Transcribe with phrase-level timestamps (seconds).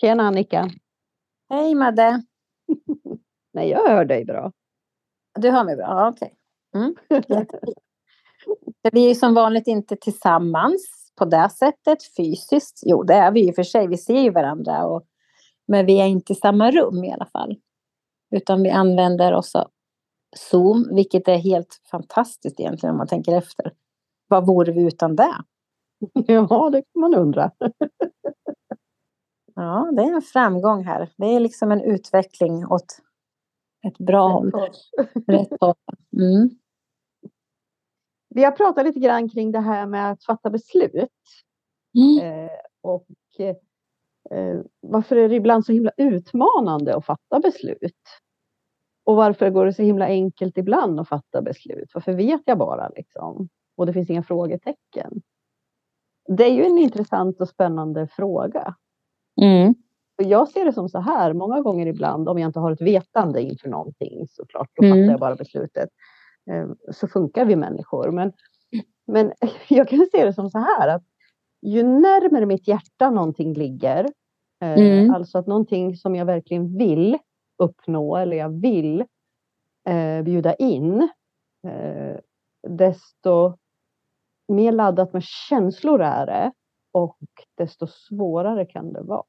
[0.00, 0.70] Tjena Annika.
[1.48, 2.22] Hej Madde.
[3.52, 4.52] Nej, jag hör dig bra.
[5.34, 5.84] Du hör mig bra?
[5.84, 6.34] Ja, okej.
[6.74, 6.94] Mm.
[8.92, 12.82] vi är ju som vanligt inte tillsammans på det sättet fysiskt.
[12.86, 13.88] Jo, det är vi i och för sig.
[13.88, 14.86] Vi ser ju varandra.
[14.86, 15.04] Och,
[15.66, 17.56] men vi är inte i samma rum i alla fall.
[18.30, 19.70] Utan vi använder oss av
[20.36, 23.72] Zoom, vilket är helt fantastiskt egentligen om man tänker efter.
[24.28, 25.34] Vad vore vi utan det?
[26.26, 27.50] Ja, det kan man undra.
[29.60, 31.08] Ja, det är en framgång här.
[31.16, 33.00] Det är liksom en utveckling åt
[33.86, 34.52] ett bra håll.
[35.26, 35.74] Rätt håll.
[36.16, 36.50] Mm.
[38.28, 41.10] Vi har pratat lite grann kring det här med att fatta beslut.
[41.98, 42.44] Mm.
[42.44, 42.50] Eh,
[42.82, 43.06] och
[43.38, 48.20] eh, varför är det ibland så himla utmanande att fatta beslut?
[49.04, 51.90] Och varför går det så himla enkelt ibland att fatta beslut?
[51.94, 53.48] Varför vet jag bara liksom?
[53.76, 55.22] Och det finns inga frågetecken.
[56.28, 58.74] Det är ju en intressant och spännande fråga.
[59.42, 59.74] Mm.
[60.22, 63.42] Jag ser det som så här, många gånger ibland om jag inte har ett vetande
[63.42, 64.98] inför någonting såklart, då mm.
[64.98, 65.88] fattar jag bara beslutet.
[66.50, 68.10] Ehm, så funkar vi människor.
[68.10, 68.32] Men,
[69.06, 69.32] men
[69.68, 71.02] jag kan se det som så här att
[71.62, 74.04] ju närmare mitt hjärta någonting ligger,
[74.62, 75.14] eh, mm.
[75.14, 77.18] alltså att någonting som jag verkligen vill
[77.62, 79.04] uppnå eller jag vill
[79.88, 81.08] eh, bjuda in,
[81.66, 82.16] eh,
[82.68, 83.56] desto
[84.48, 86.52] mer laddat med känslor är det
[86.98, 87.18] och
[87.54, 89.24] desto svårare kan det vara.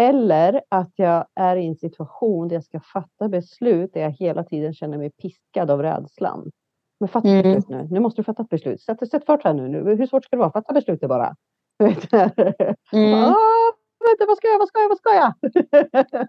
[0.00, 4.44] Eller att jag är i en situation där jag ska fatta beslut där jag hela
[4.44, 6.50] tiden känner mig piskad av rädslan.
[7.00, 7.42] Men fatta mm.
[7.42, 7.88] beslut nu.
[7.90, 8.80] Nu måste du fatta ett beslut.
[8.80, 9.68] Sätt, sätt fart här nu.
[9.68, 9.94] nu.
[9.94, 10.52] Hur svårt ska det vara?
[10.52, 11.36] Fatta beslutet bara.
[12.92, 13.14] mm.
[13.14, 13.34] ah,
[14.08, 14.58] vänta, vad ska jag?
[14.58, 14.88] Vad ska jag?
[14.88, 15.32] Vad ska jag?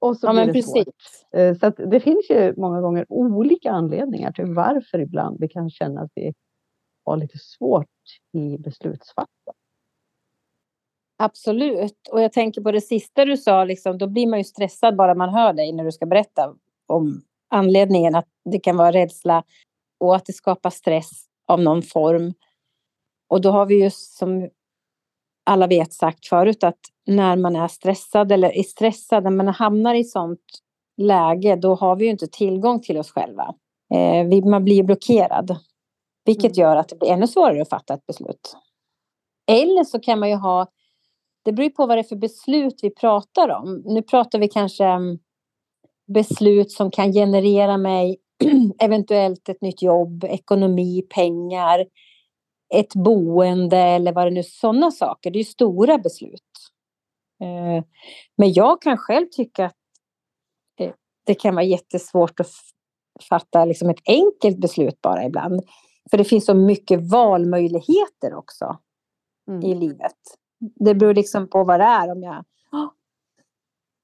[0.00, 0.72] Och så ja, blir det precis.
[0.72, 0.86] svårt.
[1.36, 6.00] Eh, så det finns ju många gånger olika anledningar till varför ibland vi kan känna
[6.00, 6.32] att vi
[7.04, 7.86] har lite svårt
[8.32, 9.52] i beslutsfattande.
[11.18, 12.08] Absolut.
[12.12, 15.14] Och jag tänker på det sista du sa, liksom, då blir man ju stressad bara
[15.14, 16.54] man hör dig när du ska berätta
[16.86, 19.44] om anledningen att det kan vara rädsla
[20.00, 21.10] och att det skapar stress
[21.46, 22.34] av någon form.
[23.28, 24.48] Och då har vi ju som
[25.44, 29.94] alla vet sagt förut att när man är stressad eller är stressad, när man hamnar
[29.94, 30.40] i sånt
[30.96, 33.54] läge, då har vi ju inte tillgång till oss själva.
[33.94, 35.56] Eh, man blir blockerad,
[36.24, 36.60] vilket mm.
[36.60, 38.56] gör att det blir ännu svårare att fatta ett beslut.
[39.46, 40.66] Eller så kan man ju ha,
[41.44, 43.82] det beror på vad det är för beslut vi pratar om.
[43.84, 44.84] Nu pratar vi kanske
[46.14, 48.18] beslut som kan generera mig
[48.78, 51.86] eventuellt ett nytt jobb, ekonomi, pengar,
[52.74, 55.30] ett boende eller vad det nu är, sådana saker.
[55.30, 56.40] Det är ju stora beslut.
[57.42, 57.84] Eh,
[58.36, 59.76] men jag kan själv tycka att
[61.24, 62.50] det kan vara jättesvårt att
[63.28, 65.60] fatta liksom ett enkelt beslut bara ibland.
[66.10, 68.78] För det finns så mycket valmöjligheter också
[69.48, 69.62] mm.
[69.62, 70.18] i livet.
[70.58, 72.12] Det beror liksom på vad det är.
[72.12, 72.44] Om jag,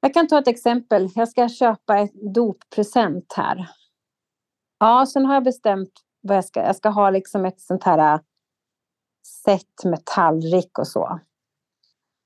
[0.00, 1.08] jag kan ta ett exempel.
[1.14, 3.70] Jag ska köpa ett doppresent här.
[4.78, 6.60] Ja, sen har jag bestämt vad jag ska.
[6.60, 8.20] Jag ska ha liksom ett sånt här
[9.26, 11.20] set med tallrik och så.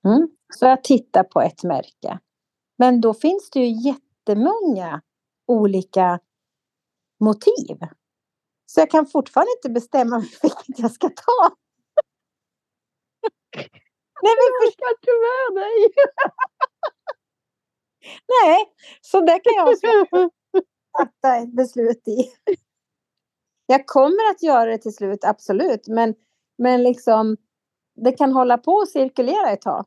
[0.05, 0.29] Mm.
[0.55, 2.19] Så jag tittar på ett märke.
[2.79, 5.03] Men då finns det ju jättemånga
[5.47, 6.21] olika
[7.21, 7.79] motiv.
[8.75, 11.57] Så jag kan fortfarande inte bestämma vilket jag ska ta.
[14.23, 15.91] Nej, men jag ska med dig.
[18.29, 19.79] Nej, så det kan jag
[20.99, 22.33] fatta ett beslut i.
[23.67, 25.89] Jag kommer att göra det till slut, absolut.
[25.89, 26.15] Men,
[26.59, 27.37] men liksom,
[27.95, 29.87] det kan hålla på att cirkulera ett tag.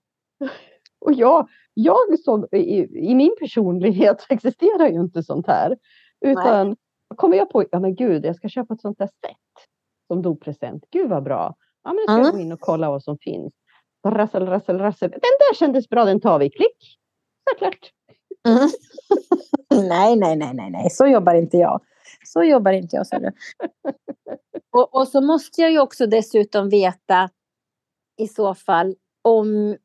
[1.00, 5.78] Och jag, jag som, i, i, min personlighet existerar ju inte sånt här.
[6.22, 6.76] Utan Nej.
[7.16, 9.68] Kommer jag på, ja men gud, jag ska köpa ett sånt där sätt
[10.08, 10.84] som doppresent.
[10.92, 11.56] Gud vad bra.
[11.84, 12.26] Ja men nu ska mm.
[12.26, 13.54] jag gå in och kolla vad som finns.
[14.08, 15.10] Rassel, rassel, rassel.
[15.10, 16.50] Den där kändes bra, den tar vi.
[16.50, 16.98] Klick.
[17.50, 17.92] Så klart.
[18.48, 18.70] Mm.
[19.90, 21.82] nej, nej, nej, nej, nej, så jobbar inte jag.
[22.26, 23.08] Så jobbar inte jag.
[23.08, 23.32] Så
[24.72, 27.30] och, och så måste jag ju också dessutom veta
[28.18, 29.78] i så fall om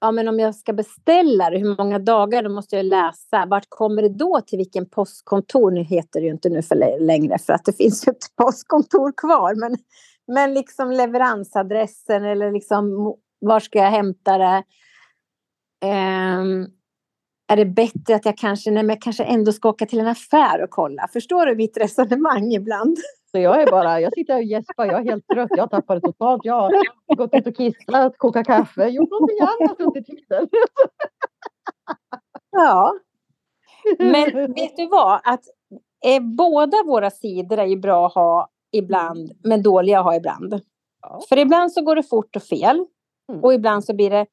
[0.00, 3.46] ja, men om jag ska beställa det, hur många dagar, då måste jag läsa.
[3.46, 5.70] Vart kommer det då till vilken postkontor?
[5.70, 9.12] Nu heter det ju inte nu för längre för att det finns ju ett postkontor
[9.16, 9.54] kvar.
[9.54, 9.76] Men,
[10.26, 14.62] men liksom leveransadressen eller liksom var ska jag hämta det?
[15.84, 16.66] Um,
[17.48, 20.06] är det bättre att jag kanske, nej, men jag kanske ändå ska åka till en
[20.06, 21.08] affär och kolla?
[21.12, 22.96] Förstår du mitt resonemang ibland?
[23.30, 26.00] Så jag är bara, jag sitter och gäspar, jag är helt trött, jag tappar det
[26.00, 26.44] totalt.
[26.44, 30.48] Jag har gått ut och kissat, kokat kaffe, gjort någonting annat under tiden.
[32.50, 32.94] Ja.
[33.98, 35.20] Men vet du vad?
[35.24, 35.44] Att
[36.04, 40.60] eh, båda våra sidor är ju bra att ha ibland, men dåliga att ha ibland.
[41.02, 41.20] Ja.
[41.28, 42.86] För ibland så går det fort och fel.
[43.28, 43.44] Mm.
[43.44, 44.26] Och ibland så blir det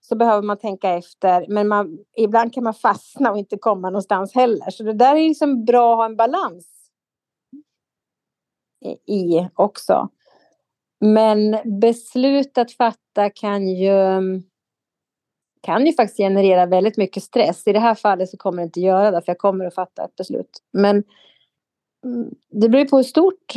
[0.00, 1.46] så behöver man tänka efter.
[1.48, 4.70] Men man, ibland kan man fastna och inte komma någonstans heller.
[4.70, 6.81] Så det där är liksom bra att ha en balans
[9.06, 10.08] i också.
[11.00, 13.92] Men beslut att fatta kan ju,
[15.60, 17.66] kan ju faktiskt generera väldigt mycket stress.
[17.66, 20.04] I det här fallet så kommer det inte göra det, för jag kommer att fatta
[20.04, 20.62] ett beslut.
[20.72, 21.04] Men
[22.04, 23.54] mm, det beror på hur stort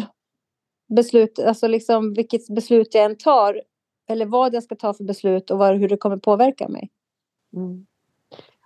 [0.87, 3.61] beslut, alltså liksom vilket beslut jag än tar,
[4.09, 6.89] eller vad jag ska ta för beslut och hur det kommer påverka mig.
[7.55, 7.85] Mm.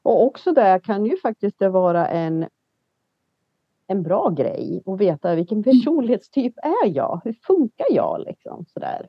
[0.03, 2.45] Och också där kan ju faktiskt det vara en
[3.89, 5.63] en bra grej att veta vilken mm.
[5.63, 7.21] personlighetstyp är jag?
[7.23, 9.07] Hur funkar jag liksom sådär?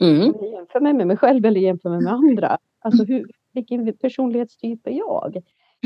[0.00, 0.34] Mm.
[0.34, 2.58] Om jag jämför mig med mig själv eller jämför mig med andra.
[2.80, 5.36] Alltså hur, vilken personlighetstyp är jag?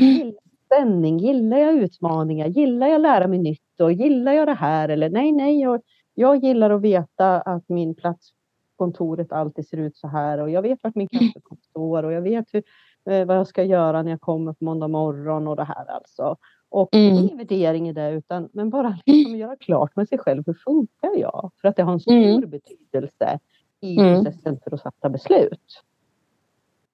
[0.01, 0.13] Mm.
[0.13, 1.17] Gillar spänning?
[1.17, 2.47] Gillar jag utmaningar?
[2.47, 3.79] Gillar jag lära mig nytt?
[3.81, 4.89] Och gillar jag det här?
[4.89, 5.81] Eller nej, nej, jag,
[6.13, 10.49] jag gillar att veta att min plats på kontoret alltid ser ut så här och
[10.49, 12.63] jag vet vart min kaffekopp står och jag vet hur,
[13.09, 16.37] eh, vad jag ska göra när jag kommer på måndag morgon och det här alltså.
[16.73, 17.17] Och mm.
[17.17, 20.43] ingen värdering i det, utan, men bara liksom göra klart med sig själv.
[20.45, 21.51] Hur funkar jag?
[21.61, 22.49] För att det har en stor mm.
[22.49, 23.39] betydelse
[23.79, 24.23] i mm.
[24.23, 25.83] processen för att fatta beslut.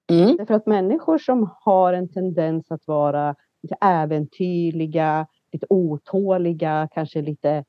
[0.07, 0.37] Mm.
[0.37, 7.63] Därför att människor som har en tendens att vara lite äventyrliga, lite otåliga, kanske lite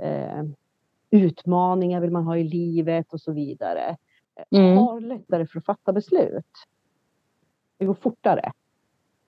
[0.00, 0.44] eh,
[1.10, 3.96] utmaningar vill man ha i livet och så vidare.
[4.50, 4.78] Mm.
[4.78, 6.52] Har lättare för att fatta beslut.
[7.78, 8.52] Det går fortare.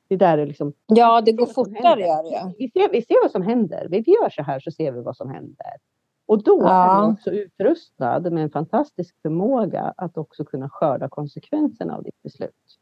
[0.08, 2.54] Det där är liksom, ja, det går fortare gör det.
[2.58, 3.86] Vi ser, vi ser vad som händer.
[3.90, 5.72] Vi gör så här så ser vi vad som händer.
[6.26, 6.98] Och då ja.
[6.98, 12.22] är du också utrustad med en fantastisk förmåga att också kunna skörda konsekvenserna av ditt
[12.22, 12.78] beslut.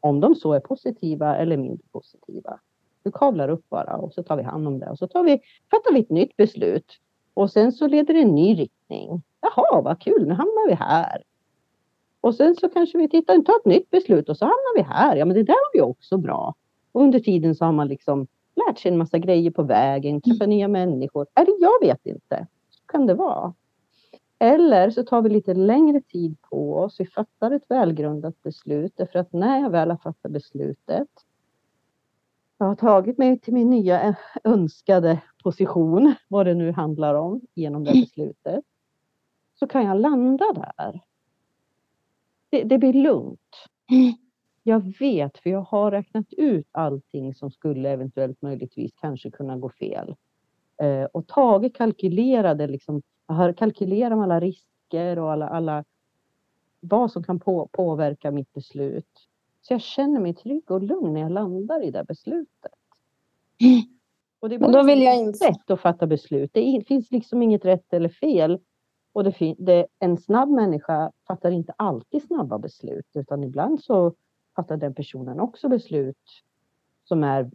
[0.00, 2.58] Om de så är positiva eller mindre positiva.
[3.02, 5.40] Du kavlar upp bara och så tar vi hand om det och så tar vi,
[5.70, 6.98] fattar vi ett nytt beslut.
[7.34, 9.22] Och sen så leder det en ny riktning.
[9.40, 11.22] Jaha, vad kul, nu hamnar vi här.
[12.24, 15.16] Och sen så kanske vi tittar, tar ett nytt beslut och så hamnar vi här.
[15.16, 16.54] Ja, men det där var ju också bra.
[16.92, 18.26] Och under tiden så har man liksom
[18.56, 21.26] lärt sig en massa grejer på vägen, träffat nya människor.
[21.34, 22.46] Eller jag vet inte.
[22.70, 23.54] Så kan det vara.
[24.38, 27.00] Eller så tar vi lite längre tid på oss.
[27.00, 28.92] Vi fattar ett välgrundat beslut.
[28.96, 31.08] Därför att när jag väl har fattat beslutet.
[32.58, 37.84] Jag har tagit mig till min nya önskade position, vad det nu handlar om, genom
[37.84, 38.64] det beslutet.
[39.58, 41.00] Så kan jag landa där
[42.54, 43.68] det, det blir lugnt.
[43.90, 44.14] Mm.
[44.62, 49.70] Jag vet, för jag har räknat ut allting som skulle eventuellt möjligtvis kanske kunna gå
[49.70, 50.14] fel.
[50.82, 55.84] Eh, och tagit kalkylerade, liksom, jag har kalkylerat med alla risker och alla, alla
[56.80, 59.28] vad som kan på, påverka mitt beslut.
[59.62, 62.72] Så jag känner mig trygg och lugn när jag landar i det beslutet.
[63.60, 63.82] Mm.
[64.40, 65.38] Och det är bara då vill jag inte...
[65.38, 66.50] sätt att fatta beslut.
[66.54, 68.60] Det finns liksom inget rätt eller fel.
[69.14, 74.14] Och det, det, en snabb människa fattar inte alltid snabba beslut utan ibland så
[74.56, 76.42] fattar den personen också beslut
[77.04, 77.50] som är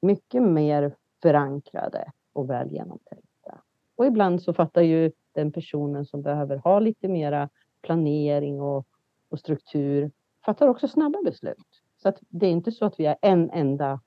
[0.00, 3.60] mycket mer förankrade och väl genomtänkta.
[3.96, 7.48] Och ibland så fattar ju den personen som behöver ha lite mera
[7.82, 8.86] planering och,
[9.28, 10.10] och struktur
[10.44, 11.82] fattar också snabba beslut.
[11.96, 14.00] Så att det är inte så att vi är en enda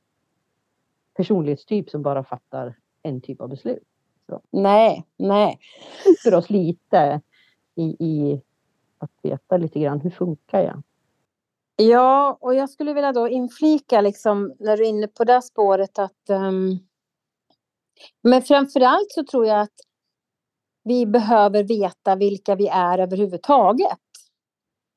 [1.13, 3.88] personlighetstyp som bara fattar en typ av beslut.
[4.29, 4.41] Så.
[4.51, 5.59] Nej, nej.
[6.23, 7.21] För oss lite
[7.75, 8.41] i, i
[8.97, 10.83] att veta lite grann hur funkar jag?
[11.75, 15.99] Ja, och jag skulle vilja då inflika liksom när du är inne på det spåret
[15.99, 16.79] att um,
[18.21, 19.75] men framförallt så tror jag att
[20.83, 23.99] vi behöver veta vilka vi är överhuvudtaget.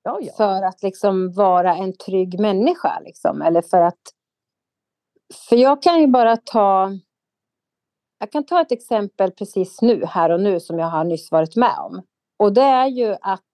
[0.02, 0.32] Ja, ja.
[0.36, 4.00] För att liksom vara en trygg människa liksom, eller för att
[5.48, 6.90] för jag kan ju bara ta
[8.22, 11.56] jag kan ta ett exempel precis nu, här och nu, som jag har nyss varit
[11.56, 12.02] med om.
[12.38, 13.50] Och det är ju att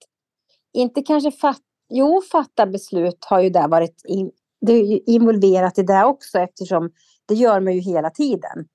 [0.72, 1.60] inte kanske fatta,
[1.90, 6.90] jo, fatta beslut har ju där varit in, det är involverat i det också eftersom
[7.28, 8.68] det gör man ju hela tiden.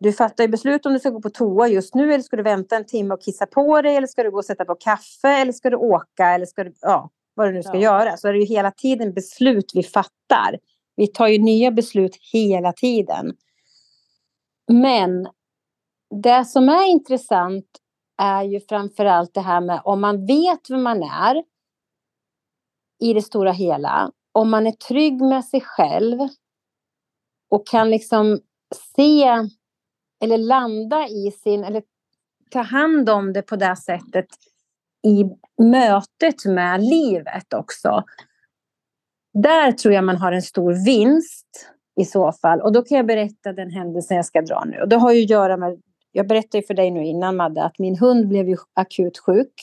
[0.00, 2.42] Du fattar ju beslut om du ska gå på toa just nu eller ska du
[2.42, 5.28] vänta en timme och kissa på dig eller ska du gå och sätta på kaffe
[5.28, 7.80] eller ska du åka eller ska du, ja, vad du nu ska ja.
[7.80, 8.16] göra.
[8.16, 10.58] Så är det ju hela tiden beslut vi fattar.
[10.96, 13.32] Vi tar ju nya beslut hela tiden.
[14.72, 15.28] Men
[16.22, 17.66] det som är intressant
[18.22, 21.44] är ju framför allt det här med om man vet vem man är
[23.02, 26.18] i det stora hela, om man är trygg med sig själv
[27.50, 28.40] och kan liksom
[28.94, 29.24] se
[30.24, 31.82] eller landa i sin, eller
[32.50, 34.26] ta hand om det på det sättet
[35.06, 35.24] i
[35.62, 38.04] mötet med livet också.
[39.32, 42.60] Där tror jag man har en stor vinst i så fall.
[42.60, 44.80] Och då kan jag berätta den händelsen jag ska dra nu.
[44.80, 45.80] Och det har ju att göra med,
[46.12, 49.54] jag berättade ju för dig nu innan Madde, att min hund blev ju akut sjuk.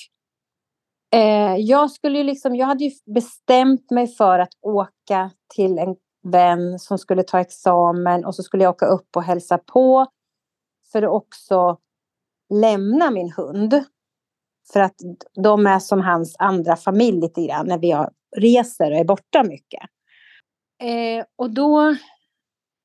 [1.14, 5.96] Eh, jag skulle ju liksom, jag hade ju bestämt mig för att åka till en
[6.24, 10.06] vän som skulle ta examen och så skulle jag åka upp och hälsa på
[10.92, 11.78] för att också
[12.54, 13.84] lämna min hund.
[14.74, 14.96] För att
[15.44, 18.06] de är som hans andra familj lite grann när vi
[18.38, 19.82] reser och är borta mycket.
[20.82, 21.96] Eh, och då,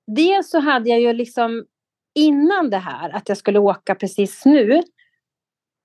[0.06, 1.64] dels så hade jag ju liksom
[2.14, 4.82] innan det här att jag skulle åka precis nu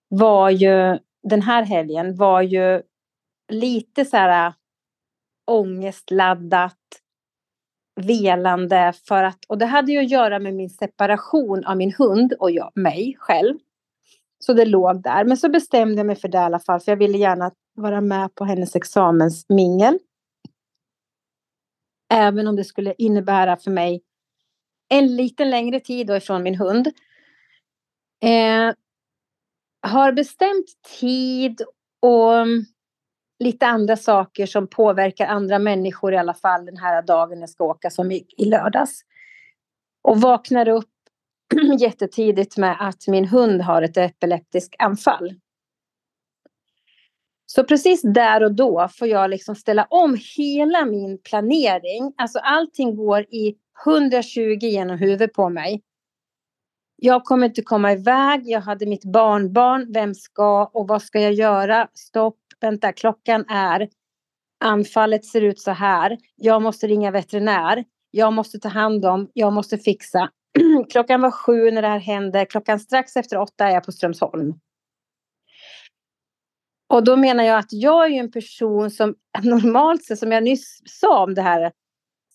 [0.10, 2.82] var ju den här helgen var ju
[3.52, 4.54] lite så här
[5.48, 6.76] ångestladdat,
[8.02, 12.34] velande för att, och det hade ju att göra med min separation av min hund
[12.40, 13.58] och jag, mig själv.
[14.40, 15.26] Så det låg där.
[15.26, 18.02] Men så bestämde jag mig för det i alla fall, för jag ville gärna vara
[18.02, 20.00] med på hennes examensmingel.
[22.14, 24.02] Även om det skulle innebära för mig
[24.90, 26.88] en lite längre tid då ifrån min hund.
[28.24, 28.74] Eh,
[29.82, 30.66] har bestämt
[31.00, 31.62] tid
[32.00, 32.66] och mm,
[33.40, 37.64] lite andra saker som påverkar andra människor i alla fall den här dagen jag ska
[37.64, 39.02] åka som i, i lördags.
[40.02, 40.90] Och vaknar upp
[41.80, 45.34] jättetidigt med att min hund har ett epileptiskt anfall.
[47.46, 52.14] Så precis där och då får jag liksom ställa om hela min planering.
[52.18, 53.56] Alltså allting går i
[53.86, 55.82] 120 genom huvudet på mig.
[56.96, 58.42] Jag kommer inte komma iväg.
[58.46, 59.94] Jag hade mitt barnbarn.
[59.94, 61.88] Vem ska och vad ska jag göra?
[61.94, 63.90] Stopp, vänta, klockan är.
[64.60, 66.18] Anfallet ser ut så här.
[66.36, 67.86] Jag måste ringa veterinär.
[68.12, 69.30] Jag måste ta hand om.
[69.34, 70.30] Jag måste fixa.
[70.90, 72.46] klockan var sju när det här hände.
[72.46, 74.54] Klockan strax efter åtta är jag på Strömsholm.
[76.90, 80.82] Och då menar jag att jag är en person som normalt sett, som jag nyss
[80.86, 81.72] sa om det här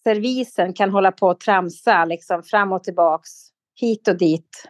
[0.04, 3.30] servisen, kan hålla på och tramsa liksom fram och tillbaks
[3.80, 4.68] hit och dit.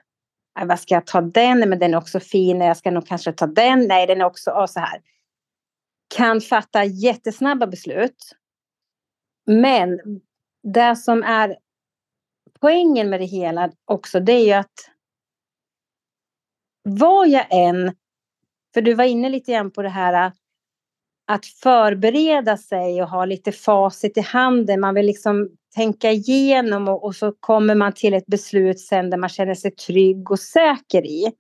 [0.61, 1.59] Äh, vad ska jag ta den?
[1.59, 2.61] Men den är också fin.
[2.61, 3.89] Jag ska nog kanske ta den.
[3.89, 5.03] Nej, den är också och så här.
[6.17, 8.37] Kan fatta jättesnabba beslut.
[9.47, 9.99] Men
[10.63, 11.57] det som är
[12.61, 14.91] poängen med det hela också, det är ju att
[16.83, 17.97] vad jag än,
[18.75, 20.33] för du var inne lite grann på det här
[21.27, 24.81] att förbereda sig och ha lite facit i handen.
[24.81, 29.19] Man vill liksom tänka igenom och, och, så kommer man till ett beslut sen där
[29.19, 31.33] man känner sig trygg och säker i.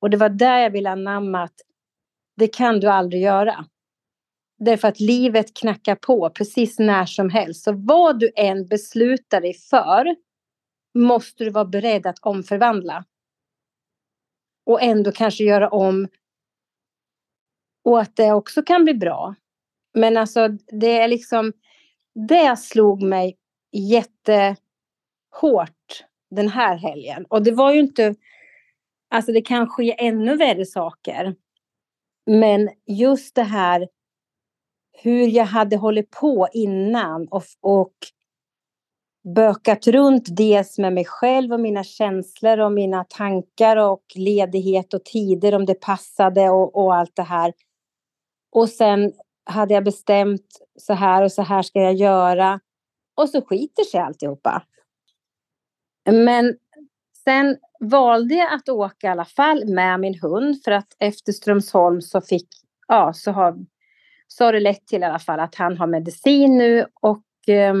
[0.00, 1.54] Och det var där jag ville anamma att
[2.36, 3.64] det kan du aldrig göra.
[4.58, 7.64] Därför att livet knackar på precis när som helst.
[7.64, 10.16] Så vad du än beslutar dig för
[10.94, 13.04] måste du vara beredd att omförvandla.
[14.66, 16.08] Och ändå kanske göra om.
[17.84, 19.34] Och att det också kan bli bra.
[19.94, 20.48] Men alltså
[20.80, 21.52] det är liksom
[22.14, 23.36] det slog mig
[23.72, 24.56] jättehårt
[26.30, 27.26] den här helgen.
[27.28, 28.14] Och det var ju inte,
[29.10, 31.34] alltså det kan ske ännu värre saker.
[32.26, 33.88] Men just det här
[35.02, 37.94] hur jag hade hållit på innan och, och
[39.34, 45.04] bökat runt dels med mig själv och mina känslor och mina tankar och ledighet och
[45.04, 47.52] tider om det passade och, och allt det här.
[48.54, 49.12] Och sen
[49.44, 52.60] hade jag bestämt så här och så här ska jag göra.
[53.14, 54.62] Och så skiter sig alltihopa.
[56.10, 56.56] Men
[57.24, 62.02] sen valde jag att åka i alla fall med min hund för att efter Strömsholm
[62.02, 62.48] så fick,
[62.88, 63.56] ja så har,
[64.28, 67.74] så har det lett till i alla fall att han har medicin nu och eh,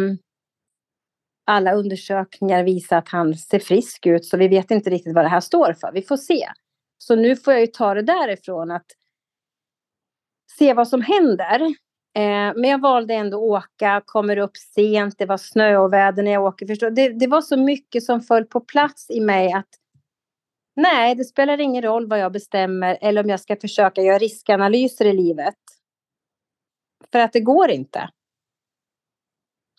[1.46, 5.28] alla undersökningar visar att han ser frisk ut så vi vet inte riktigt vad det
[5.28, 5.92] här står för.
[5.92, 6.48] Vi får se.
[6.98, 8.86] Så nu får jag ju ta det därifrån att
[10.50, 11.60] se vad som händer.
[12.16, 16.22] Eh, men jag valde ändå att åka, kommer upp sent, det var snö och väder
[16.22, 16.66] när jag åker.
[16.66, 16.90] Förstår?
[16.90, 19.68] Det, det var så mycket som föll på plats i mig att
[20.76, 25.04] nej, det spelar ingen roll vad jag bestämmer eller om jag ska försöka göra riskanalyser
[25.04, 25.58] i livet.
[27.12, 28.10] För att det går inte.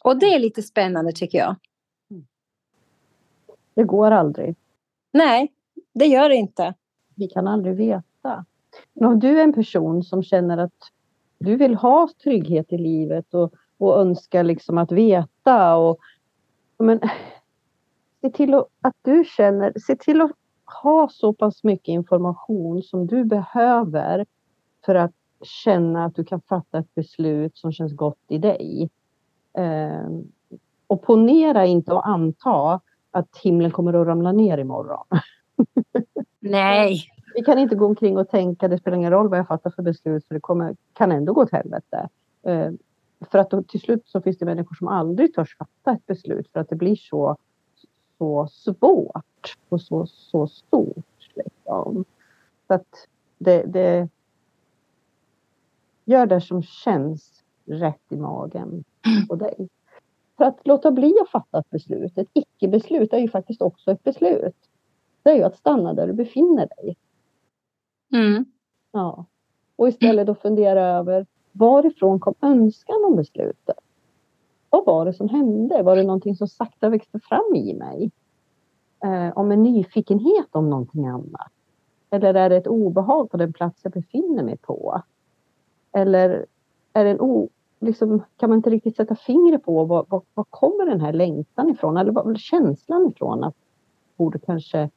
[0.04, 1.56] Och det är lite spännande tycker jag.
[3.74, 4.56] Det går aldrig.
[5.14, 5.52] Nej,
[5.94, 6.74] det gör det inte.
[7.16, 8.04] Vi kan aldrig veta.
[8.94, 10.92] Men om du är en person som känner att
[11.38, 16.00] du vill ha trygghet i livet och, och önskar liksom att veta och
[16.78, 17.00] men,
[18.22, 20.32] se till att, att du känner, se till att
[20.84, 24.26] ha så pass mycket information som du behöver
[24.86, 28.90] för att känna att du kan fatta ett beslut som känns gott i dig.
[29.58, 30.10] Eh,
[30.88, 35.06] och ponera inte och anta att himlen kommer att ramla ner imorgon.
[36.40, 37.15] Nej.
[37.36, 39.84] Vi kan inte gå omkring och tänka det spelar ingen roll vad jag fattar för
[39.84, 42.10] beslut för det kommer, kan ändå gå åt helvete.
[42.44, 42.72] Eh,
[43.32, 46.52] för att då, till slut så finns det människor som aldrig törs fatta ett beslut
[46.54, 47.38] för att det blir så,
[48.18, 51.30] så svårt och så, så stort.
[51.36, 52.06] Liksom.
[52.68, 54.10] Så att det, det,
[56.06, 58.84] Gör det som känns rätt i magen
[59.30, 59.70] på dig.
[60.38, 64.04] För att låta bli att fatta ett beslut, ett icke-beslut är ju faktiskt också ett
[64.04, 64.56] beslut.
[65.24, 66.98] Det är ju att stanna där du befinner dig.
[68.14, 68.46] Mm.
[68.92, 69.26] Ja.
[69.76, 73.80] Och istället då fundera över varifrån kom önskan om beslutet?
[74.70, 75.84] Vad var det som hände?
[75.84, 78.12] Var det någonting som sakta växte fram i mig?
[79.04, 81.52] Eh, om en nyfikenhet om någonting annat?
[82.10, 85.02] Eller är det ett obehag på den plats jag befinner mig på?
[85.92, 86.46] Eller
[86.94, 90.46] är det en o, liksom, kan man inte riktigt sätta fingret på var, var, var
[90.50, 91.98] kommer den här längtan ifrån?
[91.98, 93.56] Eller var känslan ifrån att
[94.18, 94.90] borde kanske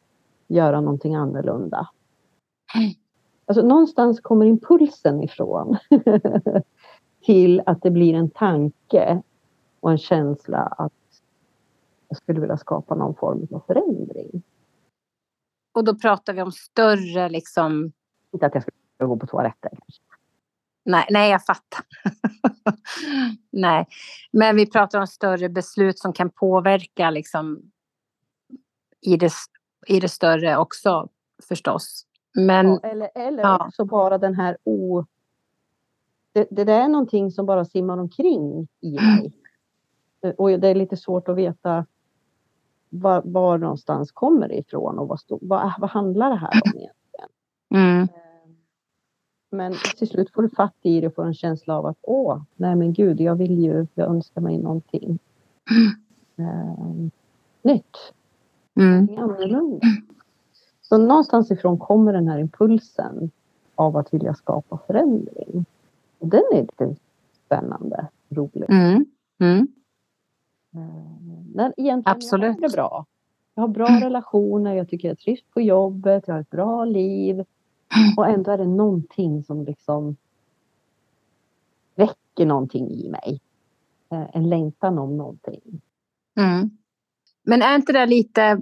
[0.47, 1.89] göra någonting annorlunda?
[2.77, 2.91] Mm.
[3.49, 5.79] Alltså någonstans kommer impulsen ifrån
[7.25, 9.23] till att det blir en tanke
[9.81, 10.93] och en känsla att
[12.09, 14.43] jag skulle vilja skapa någon form av förändring.
[15.73, 17.93] Och då pratar vi om större liksom...
[18.33, 20.03] Inte att jag ska gå på toaletten kanske.
[20.85, 21.85] Nej, nej jag fattar.
[23.51, 23.87] nej,
[24.31, 27.63] men vi pratar om större beslut som kan påverka liksom
[29.01, 29.33] i det,
[29.87, 31.09] i det större också
[31.49, 32.08] förstås.
[32.47, 33.67] Men, ja, eller eller ja.
[33.67, 35.05] också bara den här o...
[36.33, 39.33] Det, det är någonting som bara simmar omkring i mig.
[40.37, 41.87] Och det är lite svårt att veta
[42.89, 46.73] var, var någonstans kommer det ifrån och vad, stod, vad, vad handlar det här om
[46.81, 47.29] egentligen?
[47.75, 48.09] Mm.
[49.51, 52.43] Men till slut får du fatt i det och får en känsla av att åh,
[52.57, 55.19] nej men gud, jag vill ju, jag önskar mig någonting
[56.37, 57.09] eh,
[57.63, 57.97] nytt.
[58.75, 59.05] Mm.
[59.05, 59.87] Någonting annorlunda.
[60.89, 63.31] Så någonstans ifrån kommer den här impulsen
[63.75, 65.65] av att vilja skapa förändring.
[66.19, 66.97] Och den är lite
[67.47, 68.71] spännande, rolig.
[68.71, 69.07] Mm.
[69.41, 69.69] Mm.
[71.55, 72.45] När egentligen Absolut.
[72.45, 73.07] jag har det bra.
[73.55, 77.45] Jag har bra relationer, jag tycker jag trivs på jobbet, jag har ett bra liv.
[78.17, 80.17] Och ändå är det någonting som liksom
[81.95, 83.41] väcker någonting i mig.
[84.11, 85.81] Eh, En längtan om någonting.
[86.37, 86.71] Mm.
[87.43, 88.61] Men är inte det lite...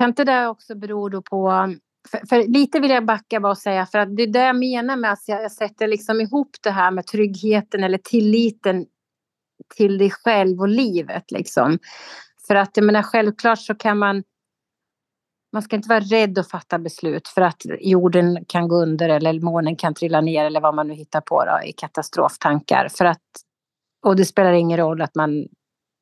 [0.00, 1.74] Kan inte det också bero då på...
[2.10, 4.56] För, för lite vill jag backa bara och säga, för att det är det jag
[4.56, 8.86] menar med att jag, jag sätter liksom ihop det här med tryggheten eller tilliten
[9.76, 11.30] till dig själv och livet.
[11.30, 11.78] Liksom.
[12.46, 14.22] För att jag menar, självklart så kan man...
[15.52, 19.40] Man ska inte vara rädd att fatta beslut för att jorden kan gå under eller
[19.40, 22.88] månen kan trilla ner eller vad man nu hittar på då, i katastroftankar.
[22.88, 23.26] För att,
[24.04, 25.46] och det spelar ingen roll att man...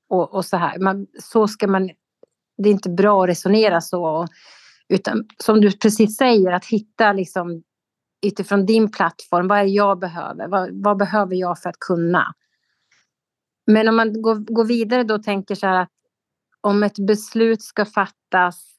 [0.08, 1.90] Och, och så här, man, så ska man...
[2.62, 4.26] Det är inte bra att resonera så.
[4.88, 7.62] Utan som du precis säger, att hitta liksom
[8.26, 10.48] utifrån din plattform, vad är det jag behöver?
[10.48, 12.34] Vad, vad behöver jag för att kunna?
[13.66, 15.92] Men om man går, går vidare då och tänker så här att
[16.60, 18.76] om ett beslut ska fattas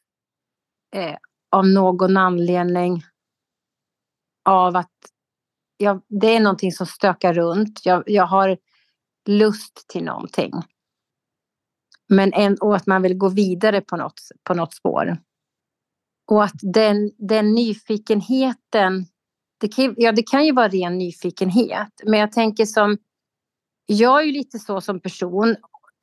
[0.95, 1.15] eh,
[1.51, 3.03] av någon anledning
[4.45, 4.91] av att
[5.77, 7.85] jag, det är någonting som stökar runt.
[7.85, 8.57] Jag, jag har
[9.27, 10.53] lust till någonting.
[12.09, 15.17] Men en, och att man vill gå vidare på något, på något spår.
[16.31, 19.05] Och att den, den nyfikenheten,
[19.59, 22.97] det kan, ja, det kan ju vara ren nyfikenhet, men jag tänker som
[23.85, 25.55] jag är ju lite så som person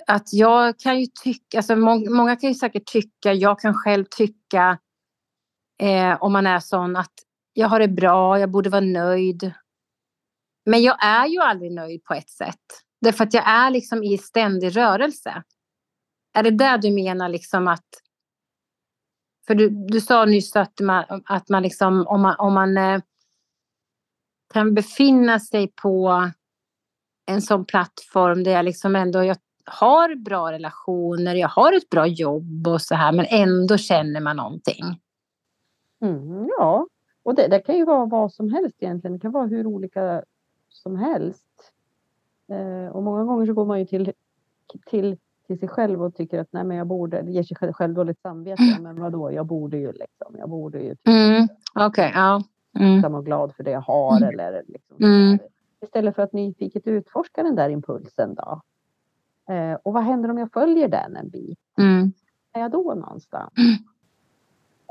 [0.07, 4.05] att jag kan ju tycka, alltså må, många kan ju säkert tycka, jag kan själv
[4.05, 4.79] tycka
[5.83, 7.12] eh, om man är sån att
[7.53, 9.53] jag har det bra, jag borde vara nöjd.
[10.66, 12.64] Men jag är ju aldrig nöjd på ett sätt.
[13.01, 15.42] Därför att jag är liksom i ständig rörelse.
[16.37, 17.85] Är det där du menar liksom att
[19.46, 23.01] för du, du sa nyss att man, att man liksom, om man, om man eh,
[24.53, 26.31] kan befinna sig på
[27.27, 32.07] en sån plattform där jag liksom ändå jag har bra relationer, jag har ett bra
[32.07, 34.85] jobb och så här, men ändå känner man någonting.
[36.01, 36.87] Mm, ja,
[37.22, 39.12] och det, det kan ju vara vad som helst egentligen.
[39.12, 40.25] Det kan vara hur olika
[40.68, 41.72] som helst.
[42.49, 44.12] Eh, och många gånger så går man ju till,
[44.87, 45.16] till,
[45.47, 48.63] till sig själv och tycker att nej men jag borde, ger sig själv, dåligt samvete.
[48.63, 48.83] Mm.
[48.83, 52.43] Men vadå, jag borde ju liksom, jag borde ju Mm, Okej, okay, ja.
[52.79, 53.13] Mm.
[53.13, 54.29] vara glad för det jag har Mm.
[54.29, 55.39] eller liksom, Mm.
[55.81, 58.61] Istället för att nyfiket utforska den där impulsen då.
[59.55, 61.59] Eh, och vad händer om jag följer den en bit?
[61.79, 62.13] Mm.
[62.53, 63.53] Är jag då någonstans?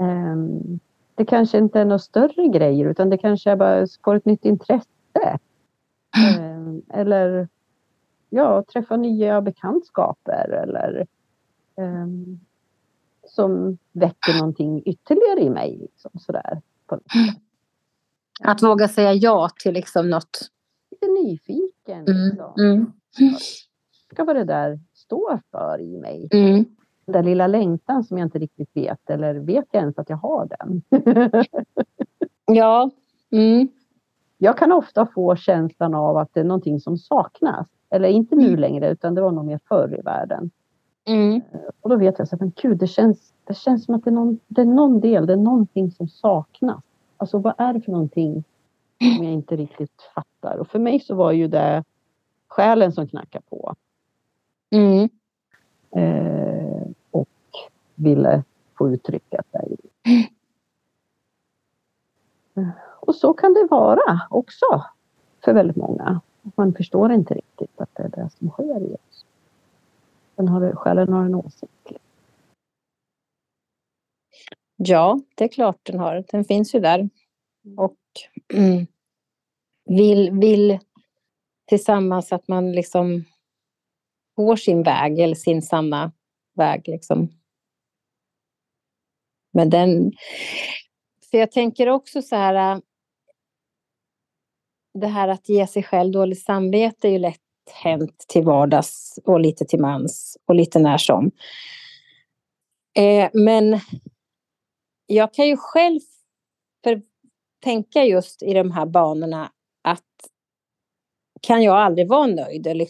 [0.02, 0.80] Ehm,
[1.16, 4.46] det kanske inte är några större grejer utan det kanske är bara får ett nytt
[4.46, 5.40] intresse.
[6.40, 7.48] Ehm, eller
[8.36, 11.08] ja, träffa nya bekantskaper eller
[11.78, 12.40] ehm,
[13.28, 15.78] som väcker någonting ytterligare i mig.
[15.78, 17.02] Liksom, sådär, sätt.
[18.44, 20.52] Att våga säga ja till liksom något.
[20.92, 22.08] Lite nyfiken.
[22.08, 22.30] Mm.
[22.30, 22.54] Liksom.
[22.58, 22.94] Mm.
[24.12, 26.28] Ska vad det där står för i mig.
[26.32, 26.66] Mm.
[27.06, 30.18] Den där lilla längtan som jag inte riktigt vet eller vet jag ens att jag
[30.18, 30.82] har den?
[32.48, 32.92] Ja.
[33.32, 33.68] Mm.
[34.38, 37.68] jag kan ofta få känslan av att det är någonting som saknas.
[37.90, 38.60] Eller inte nu mm.
[38.60, 40.52] längre, utan det var nog mer förr i världen.
[41.06, 41.42] Mm.
[41.82, 44.14] Och då vet jag så men gud, det känns, det känns som att det är,
[44.14, 46.84] någon, det är någon del, det är någonting som saknas.
[47.18, 48.44] Alltså vad är det för någonting
[49.16, 50.58] som jag inte riktigt fattar?
[50.58, 51.84] Och för mig så var ju det
[52.48, 53.76] själen som knackar på.
[54.70, 55.10] Mm.
[55.92, 57.30] Eh, och
[57.96, 58.44] ville
[58.78, 59.78] få uttrycka sig.
[63.00, 64.66] Och så kan det vara också
[65.46, 66.22] för väldigt många.
[66.56, 69.26] Man förstår inte riktigt att det är det som sker i oss.
[70.36, 71.92] Sen har, själen har en åsikt.
[74.76, 76.24] Ja, det är klart den har.
[76.32, 77.10] Den finns ju där.
[77.78, 77.98] Och
[78.54, 78.88] mm,
[79.86, 80.80] vill, vill
[81.66, 83.24] tillsammans att man liksom
[84.36, 86.12] går sin väg eller sin sanna
[86.54, 86.88] väg.
[86.88, 87.30] Liksom.
[89.52, 90.12] Men den...
[91.32, 92.76] För jag tänker också så här...
[92.76, 92.82] Äh,
[95.00, 97.40] det här att ge sig själv dåligt samvete är ju lätt
[97.84, 101.32] hänt till vardags och lite till mans och lite när som.
[102.98, 103.80] Eh, men
[105.06, 106.00] jag kan ju själv
[106.84, 107.02] för,
[107.64, 110.04] tänka just i de här banorna att
[111.42, 112.68] kan jag aldrig vara nöjd?
[112.68, 112.88] Eller,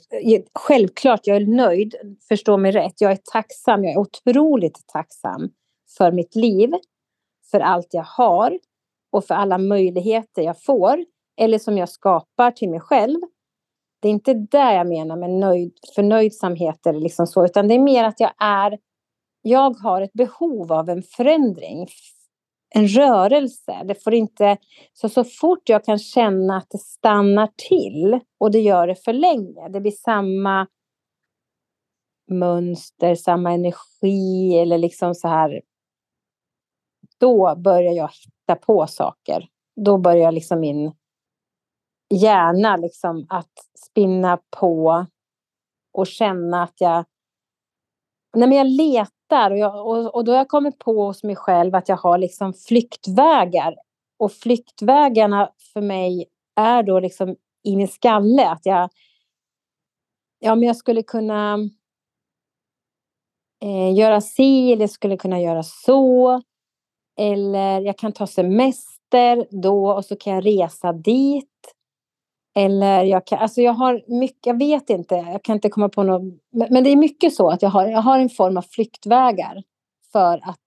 [0.59, 1.95] självklart, jag är nöjd,
[2.27, 3.01] förstå mig rätt.
[3.01, 5.49] Jag är tacksam, jag är otroligt tacksam
[5.97, 6.73] för mitt liv,
[7.51, 8.59] för allt jag har
[9.11, 11.05] och för alla möjligheter jag får
[11.37, 13.19] eller som jag skapar till mig själv.
[14.01, 17.79] Det är inte det jag menar med nöjd, förnöjsamhet eller liksom så, utan det är
[17.79, 18.77] mer att jag är
[19.47, 21.87] jag har ett behov av en förändring,
[22.75, 23.83] en rörelse.
[23.85, 24.57] Det får inte,
[24.93, 29.13] så, så fort jag kan känna att det stannar till och det gör det för
[29.13, 30.67] länge, det blir samma
[32.31, 35.61] mönster, samma energi eller liksom så här.
[37.19, 39.47] Då börjar jag hitta på saker.
[39.75, 40.91] Då börjar liksom min
[42.13, 43.53] gärna liksom att
[43.85, 45.05] spinna på
[45.93, 47.05] och känna att jag
[48.35, 51.35] Nej, men jag letar och, jag, och, och då har jag kommit på hos mig
[51.35, 53.75] själv att jag har liksom flyktvägar.
[54.17, 58.49] Och flyktvägarna för mig är då liksom i min skalle.
[58.49, 58.89] Att jag,
[60.39, 61.57] ja, men jag skulle kunna
[63.63, 66.41] eh, göra si eller jag skulle kunna göra så.
[67.19, 71.54] Eller jag kan ta semester då och så kan jag resa dit.
[72.55, 76.03] Eller jag kan, alltså jag har mycket, jag vet inte, jag kan inte komma på
[76.03, 76.33] något.
[76.69, 79.63] Men det är mycket så att jag har, jag har en form av flyktvägar.
[80.11, 80.59] För att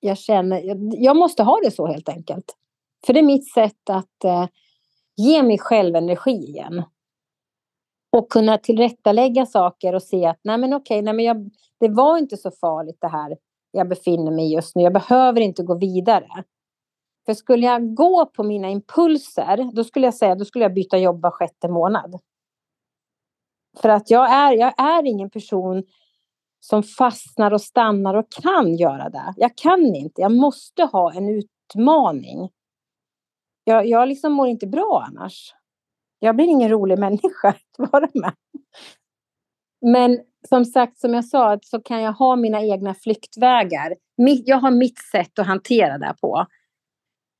[0.00, 2.56] jag känner, jag, jag måste ha det så helt enkelt.
[3.06, 4.46] För det är mitt sätt att eh,
[5.16, 6.82] ge mig själv energi igen.
[8.16, 11.50] Och kunna tillrättalägga saker och se att nej men okej, nej men jag,
[11.80, 13.36] det var inte så farligt det här
[13.70, 14.82] jag befinner mig just nu.
[14.82, 16.28] Jag behöver inte gå vidare.
[17.26, 20.98] För skulle jag gå på mina impulser, då skulle jag säga, då skulle jag byta
[20.98, 22.20] jobb var sjätte månad.
[23.76, 25.84] För att jag är, jag är ingen person
[26.60, 29.34] som fastnar och stannar och kan göra det.
[29.36, 32.50] Jag kan inte, jag måste ha en utmaning.
[33.64, 35.54] Jag, jag liksom mår inte bra annars.
[36.18, 38.32] Jag blir ingen rolig människa att vara med.
[39.80, 43.96] Men som sagt, som jag sa, så kan jag ha mina egna flyktvägar.
[44.44, 46.46] Jag har mitt sätt att hantera det på.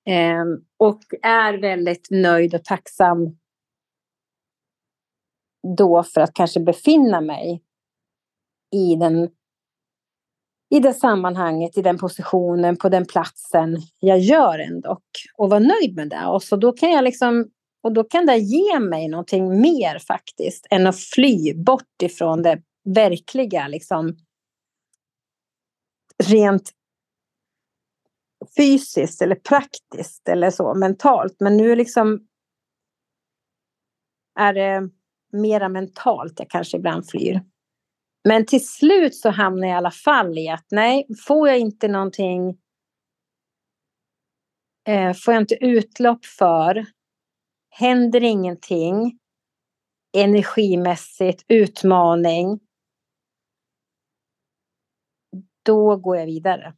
[0.06, 3.38] Ehm, och är väldigt nöjd och tacksam
[5.76, 7.62] då för att kanske befinna mig
[8.72, 9.30] i den
[10.70, 15.00] i det sammanhanget, i den positionen, på den platsen jag gör ändå
[15.36, 16.26] och vara nöjd med det.
[16.26, 17.50] Och så då kan jag liksom
[17.82, 22.62] och då kan det ge mig någonting mer faktiskt än att fly bort ifrån det
[22.84, 24.16] verkliga liksom
[26.24, 26.70] rent
[28.56, 31.36] fysiskt eller praktiskt eller så mentalt.
[31.40, 32.26] Men nu liksom
[34.38, 34.90] är det
[35.32, 37.40] mera mentalt jag kanske ibland flyr.
[38.28, 41.88] Men till slut så hamnar jag i alla fall i att nej, får jag inte
[41.88, 42.58] någonting
[44.88, 46.86] eh, får jag inte utlopp för,
[47.70, 49.18] händer ingenting
[50.16, 52.60] energimässigt, utmaning,
[55.62, 56.74] då går jag vidare.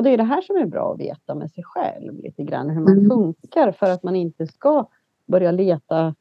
[0.00, 2.70] Och det är det här som är bra att veta med sig själv lite grann
[2.70, 3.08] hur man mm.
[3.10, 4.86] funkar för att man inte ska
[5.26, 6.14] börja leta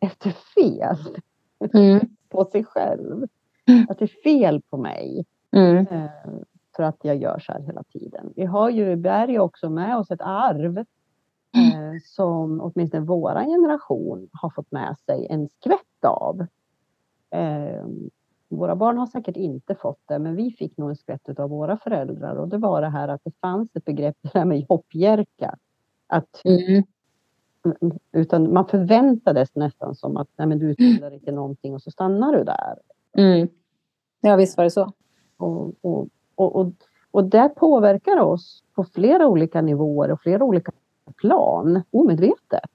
[0.00, 0.96] efter fel
[1.74, 2.00] mm.
[2.28, 3.26] på sig själv.
[3.66, 3.86] Mm.
[3.90, 5.24] Att det är fel på mig.
[5.50, 5.86] Mm.
[5.86, 6.10] Eh,
[6.76, 8.32] för att jag gör så här hela tiden.
[8.36, 10.84] Vi har ju, bär ju också med oss ett arv eh,
[12.04, 16.46] som åtminstone våra generation har fått med sig en skvätt av.
[17.30, 17.86] Eh,
[18.48, 21.76] våra barn har säkert inte fått det, men vi fick nog en skvätt av våra
[21.76, 25.56] föräldrar och det var det här att det fanns ett begrepp, det här med hoppjerka.
[26.06, 26.82] Att, mm.
[28.12, 32.36] Utan man förväntades nästan som att nej, men du utbildar inte någonting och så stannar
[32.36, 32.78] du där.
[33.16, 33.48] Mm.
[34.20, 34.92] Ja, visst var det så.
[35.36, 36.72] Och, och, och, och,
[37.10, 40.72] och det påverkar oss på flera olika nivåer och flera olika
[41.16, 42.70] plan omedvetet.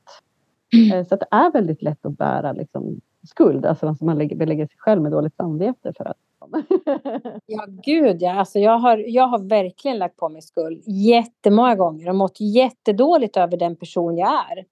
[0.74, 1.00] Mm.
[1.00, 4.78] Eh, så det är väldigt lätt att bära liksom, skuld, alltså, alltså man belägger sig
[4.78, 6.18] själv med dåligt samvete för att
[7.46, 8.34] Ja, gud ja.
[8.34, 13.38] Alltså jag, har, jag har verkligen lagt på mig skuld jättemånga gånger och mått jättedåligt
[13.38, 14.66] över den person jag är.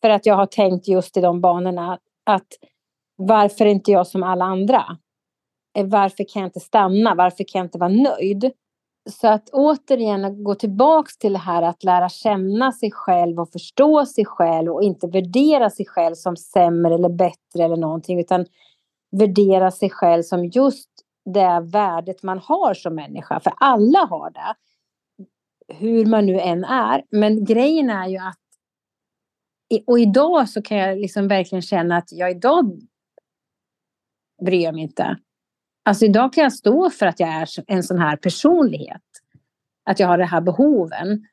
[0.00, 2.48] För att jag har tänkt just i de banorna att
[3.16, 4.84] varför är inte jag som alla andra?
[5.78, 7.14] Eh, varför kan jag inte stanna?
[7.14, 8.52] Varför kan jag inte vara nöjd?
[9.10, 14.06] Så att återigen gå tillbaks till det här att lära känna sig själv och förstå
[14.06, 18.46] sig själv och inte värdera sig själv som sämre eller bättre eller någonting utan
[19.10, 20.88] värdera sig själv som just
[21.24, 23.40] det värdet man har som människa.
[23.40, 24.54] För alla har det.
[25.74, 27.04] Hur man nu än är.
[27.10, 28.36] Men grejen är ju att
[29.86, 32.80] och idag så kan jag liksom verkligen känna att jag idag
[34.44, 35.16] bryr jag mig inte.
[35.82, 39.02] Alltså idag kan jag stå för att jag är en sån här personlighet.
[39.84, 41.26] Att jag har de här behoven.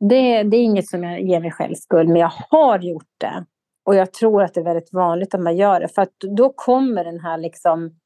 [0.00, 3.44] Det, det är inget som jag ger mig själv skuld, men jag har gjort det.
[3.84, 5.88] Och jag tror att det är väldigt vanligt att man gör det.
[5.88, 7.98] För då kommer den här liksom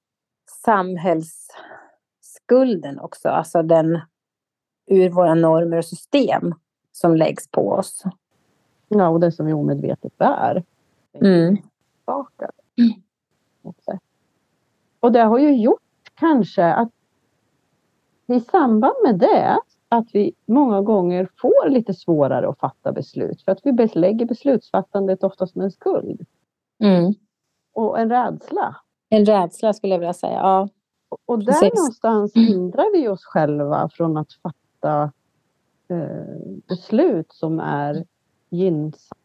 [0.64, 3.28] samhällsskulden också.
[3.28, 4.00] Alltså den
[4.86, 6.54] ur våra normer och system
[6.92, 8.04] som läggs på oss.
[8.88, 10.64] Ja, och det som vi omedvetet bär.
[11.14, 11.56] Mm.
[12.78, 12.92] Mm.
[15.00, 15.80] Och det har ju gjort
[16.14, 16.90] kanske att
[18.26, 19.58] i samband med det
[19.88, 25.24] att vi många gånger får lite svårare att fatta beslut för att vi belägger beslutsfattandet
[25.24, 26.26] oftast med en skuld.
[26.82, 27.14] Mm.
[27.72, 28.76] Och en rädsla.
[29.08, 30.68] En rädsla skulle jag vilja säga, ja.
[31.26, 31.74] Och där Precis.
[31.74, 35.12] någonstans hindrar vi oss själva från att fatta
[35.88, 38.04] eh, beslut som är
[38.50, 39.20] gynnsamma.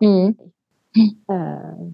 [0.00, 0.34] Mm.
[1.28, 1.90] Eh,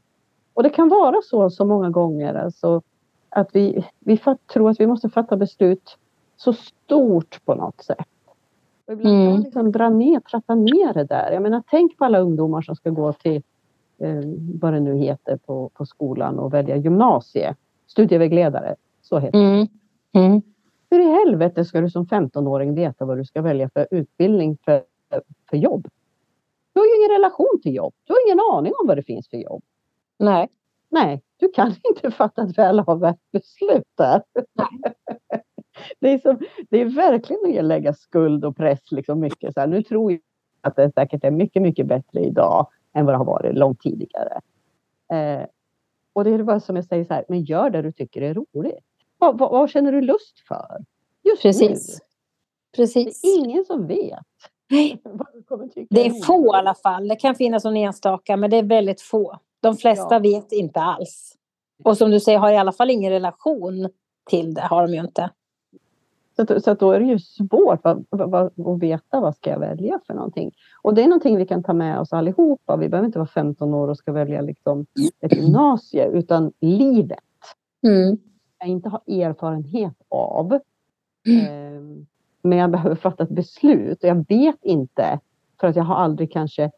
[0.56, 2.82] och det kan vara så så många gånger alltså,
[3.28, 4.20] att vi, vi
[4.52, 5.98] tror att vi måste fatta beslut
[6.36, 8.06] så stort på något sätt.
[8.86, 9.40] Och ibland mm.
[9.40, 11.32] liksom dra ner, trappa ner det där.
[11.32, 13.42] Jag menar, tänk på alla ungdomar som ska gå till
[13.98, 14.20] eh,
[14.60, 17.54] vad det nu heter på, på skolan och välja gymnasie.
[17.86, 19.66] Studievägledare, så heter mm.
[20.12, 20.18] det.
[20.18, 20.42] Mm.
[20.90, 24.82] Hur i helvete ska du som 15-åring veta vad du ska välja för utbildning för,
[25.50, 25.88] för jobb?
[26.72, 27.94] Du har ju ingen relation till jobb.
[28.04, 29.62] Du har ingen aning om vad det finns för jobb.
[30.18, 30.48] Nej.
[30.88, 34.22] Nej, du kan inte fatta ett väl avvägt beslut där.
[36.00, 36.38] det, är som,
[36.70, 39.54] det är verkligen att lägga skuld och press liksom mycket.
[39.54, 40.20] Så här, nu tror jag
[40.60, 44.40] att det säkert är mycket, mycket bättre idag än vad det har varit långt tidigare.
[45.12, 45.46] Eh,
[46.12, 48.34] och det är bara som jag säger så här, men gör det du tycker är
[48.34, 48.84] roligt.
[49.18, 50.84] Vad, vad, vad känner du lust för?
[51.22, 51.98] Just Precis.
[52.00, 52.06] Nu.
[52.76, 53.22] Precis.
[53.22, 54.24] Det är ingen som vet.
[54.70, 55.02] Nej.
[55.90, 57.08] Det är få i alla fall.
[57.08, 59.38] Det kan finnas någon enstaka, men det är väldigt få.
[59.60, 60.18] De flesta ja.
[60.18, 61.36] vet inte alls.
[61.84, 63.88] Och som du säger, har i alla fall ingen relation
[64.30, 65.30] till det, har de ju inte.
[66.36, 69.58] Så, så att då är det ju svårt vad, vad, att veta vad ska jag
[69.58, 70.50] välja för någonting.
[70.82, 72.76] Och det är någonting vi kan ta med oss allihopa.
[72.76, 74.86] Vi behöver inte vara 15 år och ska välja liksom
[75.20, 77.18] ett gymnasie, utan livet.
[77.86, 78.18] Mm.
[78.58, 80.58] Jag inte har erfarenhet av.
[81.26, 81.46] Mm.
[81.46, 82.06] Eh,
[82.42, 85.20] men jag behöver fatta ett beslut och jag vet inte
[85.60, 86.70] för att jag har aldrig kanske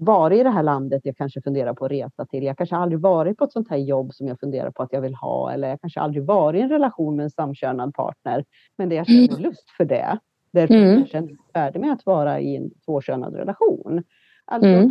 [0.00, 2.44] varit i det här landet jag kanske funderar på att resa till.
[2.44, 5.00] Jag kanske aldrig varit på ett sånt här jobb som jag funderar på att jag
[5.00, 5.52] vill ha.
[5.52, 8.44] Eller jag kanske aldrig varit i en relation med en samkönad partner.
[8.76, 9.42] Men det jag känner mm.
[9.42, 10.18] lust för det.
[10.52, 10.98] Därför mm.
[10.98, 14.02] jag känner färdig med att vara i en tvåkönad relation.
[14.44, 14.90] Alltså, mm.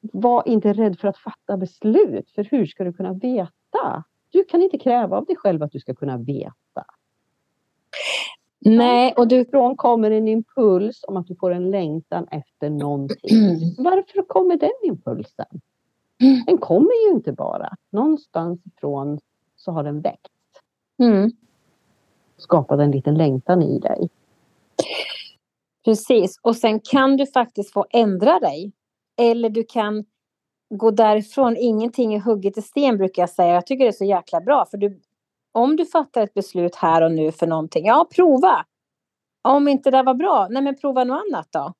[0.00, 2.30] Var inte rädd för att fatta beslut.
[2.30, 4.04] För hur ska du kunna veta?
[4.30, 6.54] Du kan inte kräva av dig själv att du ska kunna veta.
[8.60, 9.44] Nej, och du...
[9.44, 13.74] Från kommer en impuls om att du får en längtan efter någonting.
[13.78, 15.60] Varför kommer den impulsen?
[16.46, 17.76] Den kommer ju inte bara.
[17.90, 19.20] Någonstans ifrån
[19.56, 20.62] så har den växt.
[20.98, 21.30] Mm.
[22.36, 24.08] Skapat en liten längtan i dig.
[25.84, 28.72] Precis, och sen kan du faktiskt få ändra dig.
[29.16, 30.04] Eller du kan
[30.70, 31.56] gå därifrån.
[31.56, 33.54] Ingenting är hugget i sten brukar jag säga.
[33.54, 34.66] Jag tycker det är så jäkla bra.
[34.70, 35.00] För du,
[35.52, 38.66] om du fattar ett beslut här och nu för någonting, ja prova.
[39.42, 41.72] Om inte det var bra, nej men prova något annat då.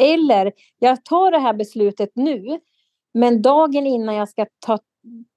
[0.00, 2.60] Eller, jag tar det här beslutet nu,
[3.14, 4.78] men dagen innan jag ska ta,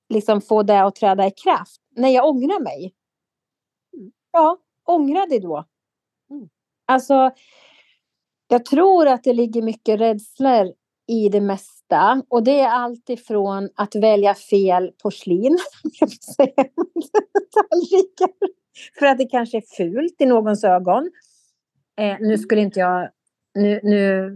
[0.09, 2.93] liksom få det att träda i kraft, när jag ångrar mig.
[4.31, 4.57] Ja,
[4.87, 5.65] ångra dig då.
[6.29, 6.49] Mm.
[6.85, 7.31] Alltså,
[8.47, 10.73] jag tror att det ligger mycket rädslor
[11.07, 12.23] i det mesta.
[12.29, 15.57] Och det är allt ifrån att välja fel porslin.
[18.99, 21.11] för att det kanske är fult i någons ögon.
[21.99, 23.09] Eh, nu skulle inte jag...
[23.53, 24.31] Nu, nu,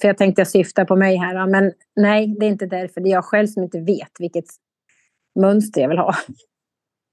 [0.00, 1.46] för jag tänkte jag syftar på mig här.
[1.46, 3.00] Men nej, det är inte därför.
[3.00, 4.46] Det är jag själv som inte vet vilket
[5.40, 6.14] mönster jag vill ha.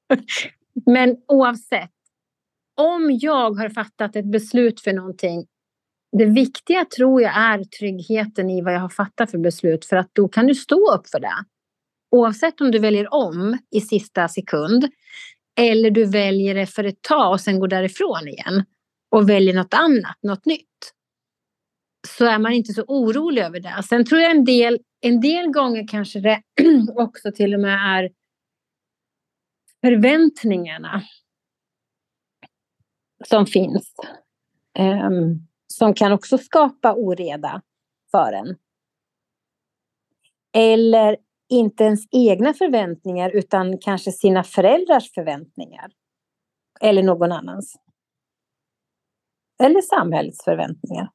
[0.86, 1.92] men oavsett.
[2.78, 5.46] Om jag har fattat ett beslut för någonting
[6.18, 10.10] det viktiga tror jag är tryggheten i vad jag har fattat för beslut för att
[10.14, 11.46] då kan du stå upp för det.
[12.12, 14.90] Oavsett om du väljer om i sista sekund
[15.60, 18.66] eller du väljer det för ett tag och sen går därifrån igen
[19.12, 20.94] och väljer något annat, något nytt.
[22.08, 23.84] Så är man inte så orolig över det.
[23.90, 26.42] Sen tror jag en del, en del gånger kanske det
[26.96, 28.12] också till och med är
[29.82, 31.04] förväntningarna
[33.26, 33.94] som finns.
[34.80, 37.62] Um, som kan också skapa oreda
[38.12, 38.56] för en.
[40.54, 41.18] Eller
[41.50, 45.92] inte ens egna förväntningar utan kanske sina föräldrars förväntningar.
[46.82, 47.76] Eller någon annans.
[49.64, 51.10] Eller samhällets förväntningar.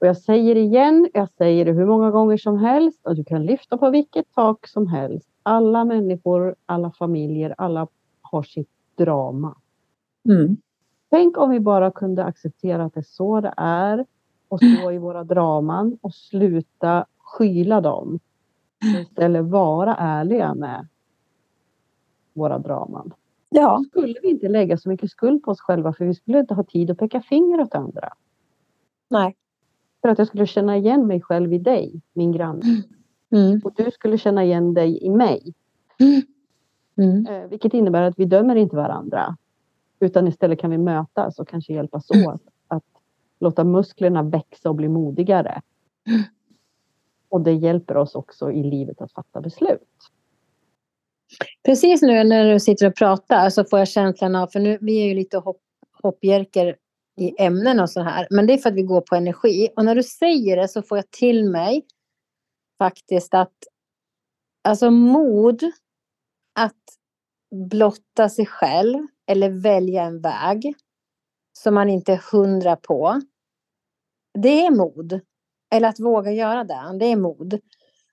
[0.00, 3.46] Och jag säger igen, jag säger det hur många gånger som helst och du kan
[3.46, 5.28] lyfta på vilket tak som helst.
[5.42, 7.88] Alla människor, alla familjer, alla
[8.20, 9.56] har sitt drama.
[10.28, 10.56] Mm.
[11.10, 14.06] Tänk om vi bara kunde acceptera att det är så det är
[14.48, 18.18] och stå i våra draman och sluta skyla dem.
[19.02, 20.88] Istället vara ärliga med
[22.32, 23.12] våra draman.
[23.48, 23.76] Ja.
[23.78, 26.54] Då skulle vi inte lägga så mycket skuld på oss själva för vi skulle inte
[26.54, 28.12] ha tid att peka finger åt andra.
[29.08, 29.36] Nej.
[30.02, 32.62] För att jag skulle känna igen mig själv i dig, min granne.
[33.30, 33.60] Mm.
[33.64, 35.54] Och du skulle känna igen dig i mig.
[35.98, 36.22] Mm.
[36.96, 37.26] Mm.
[37.26, 39.36] Eh, vilket innebär att vi dömer inte varandra.
[40.00, 42.26] Utan istället kan vi mötas och kanske hjälpas mm.
[42.26, 42.84] åt att
[43.40, 45.62] låta musklerna växa och bli modigare.
[46.08, 46.22] Mm.
[47.28, 49.88] Och det hjälper oss också i livet att fatta beslut.
[51.64, 55.00] Precis nu när du sitter och pratar så får jag känslan av, för nu vi
[55.02, 55.60] är ju lite hopp,
[56.02, 56.76] hoppjerker
[57.16, 59.68] i ämnen och så här, men det är för att vi går på energi.
[59.76, 61.86] Och när du säger det så får jag till mig
[62.78, 63.54] faktiskt att
[64.62, 65.62] alltså mod
[66.54, 66.74] att
[67.50, 70.74] blotta sig själv eller välja en väg
[71.52, 73.20] som man inte är hundra på.
[74.38, 75.20] Det är mod.
[75.70, 77.60] Eller att våga göra det, det är mod.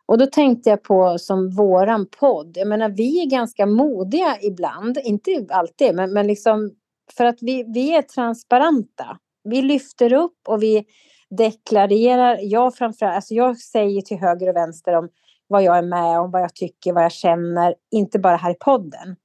[0.06, 2.58] Och då tänkte jag på som våran podd.
[2.58, 4.97] Jag menar, vi är ganska modiga ibland.
[5.04, 6.71] Inte alltid, men, men liksom
[7.17, 9.17] för att vi, vi är transparenta.
[9.43, 10.86] Vi lyfter upp och vi
[11.30, 12.39] deklarerar.
[12.41, 15.10] Jag framförallt, alltså jag säger till höger och vänster om
[15.47, 17.75] vad jag är med om, vad jag tycker, vad jag känner.
[17.91, 19.15] Inte bara här i podden.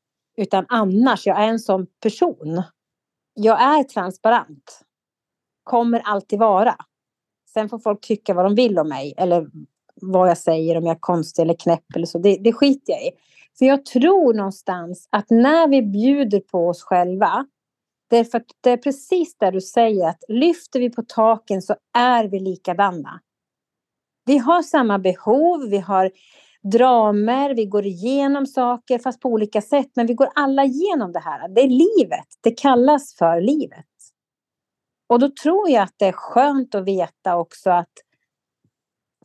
[0.41, 2.63] Utan annars, jag är en sån person.
[3.35, 4.81] Jag är transparent.
[5.63, 6.77] Kommer alltid vara.
[7.55, 9.15] Sen får folk tycka vad de vill om mig.
[9.17, 9.51] Eller
[9.95, 12.19] vad jag säger, om jag är konstig eller knäpp eller så.
[12.19, 13.11] Det, det skiter jag i.
[13.59, 17.47] För jag tror någonstans att när vi bjuder på oss själva.
[18.11, 20.09] Det är, för det är precis det du säger.
[20.09, 23.21] Att lyfter vi på taken så är vi likadana.
[24.25, 25.71] Vi har samma behov.
[25.71, 26.11] Vi har
[26.63, 29.89] dramer, vi går igenom saker fast på olika sätt.
[29.95, 31.49] Men vi går alla igenom det här.
[31.49, 32.27] Det är livet.
[32.41, 33.87] Det kallas för livet.
[35.09, 37.93] Och då tror jag att det är skönt att veta också att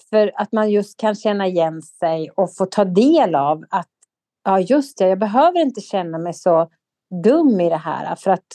[0.09, 3.89] för att man just kan känna igen sig och få ta del av att
[4.43, 6.69] ja just det, jag behöver inte känna mig så
[7.23, 8.47] dum i det här för att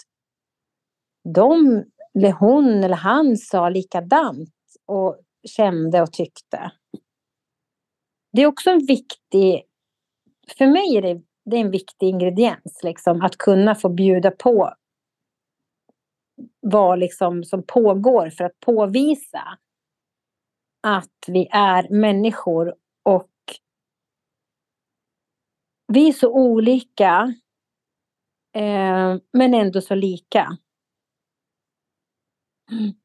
[1.34, 4.54] de eller hon eller han sa likadant
[4.86, 5.16] och
[5.48, 6.72] kände och tyckte
[8.32, 9.62] det är också en viktig,
[10.58, 14.74] för mig är det, det är en viktig ingrediens, liksom, att kunna få bjuda på
[16.60, 19.58] vad liksom som pågår för att påvisa
[20.80, 23.30] att vi är människor och
[25.86, 27.34] vi är så olika
[28.54, 30.58] eh, men ändå så lika.
[32.70, 32.99] Mm.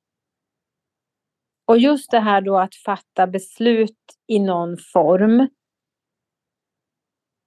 [1.65, 5.47] Och just det här då att fatta beslut i någon form.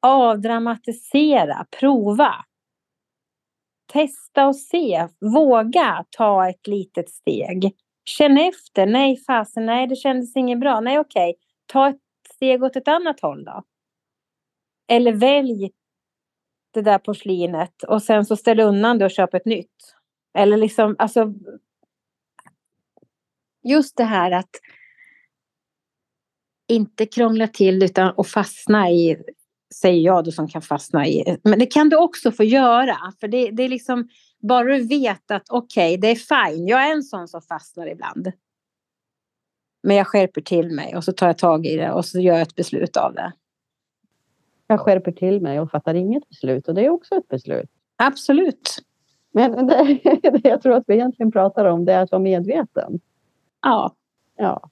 [0.03, 2.35] Avdramatisera, prova.
[3.93, 7.77] Testa och se, våga ta ett litet steg.
[8.05, 11.35] Känn efter, nej fasen, nej det kändes inget bra, nej okej,
[11.67, 12.01] ta ett
[12.35, 13.63] steg åt ett annat håll då.
[14.89, 15.71] Eller välj
[16.71, 19.95] det där porslinet och sen så ställ undan det och köp ett nytt.
[20.39, 21.35] Eller liksom, alltså
[23.69, 24.51] just det här att
[26.69, 29.17] inte krångla till utan att fastna i,
[29.75, 32.97] säger jag då som kan fastna i, men det kan du också få göra.
[33.21, 34.09] För det, det är liksom,
[34.43, 37.87] bara du vet att okej, okay, det är fine, jag är en sån som fastnar
[37.87, 38.33] ibland.
[39.83, 42.35] Men jag skärper till mig och så tar jag tag i det och så gör
[42.35, 43.33] jag ett beslut av det.
[44.67, 47.71] Jag skärper till mig och fattar inget beslut och det är också ett beslut.
[47.97, 48.79] Absolut.
[49.33, 53.01] Men det, det jag tror att vi egentligen pratar om det är att vara medveten.
[53.63, 53.95] Ja.
[54.37, 54.71] Ja.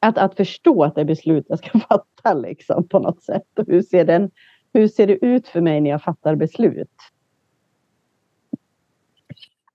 [0.00, 3.58] Att, att förstå att det är beslut jag ska fatta liksom på något sätt.
[3.58, 4.30] Och hur, ser den,
[4.72, 6.88] hur ser det ut för mig när jag fattar beslut?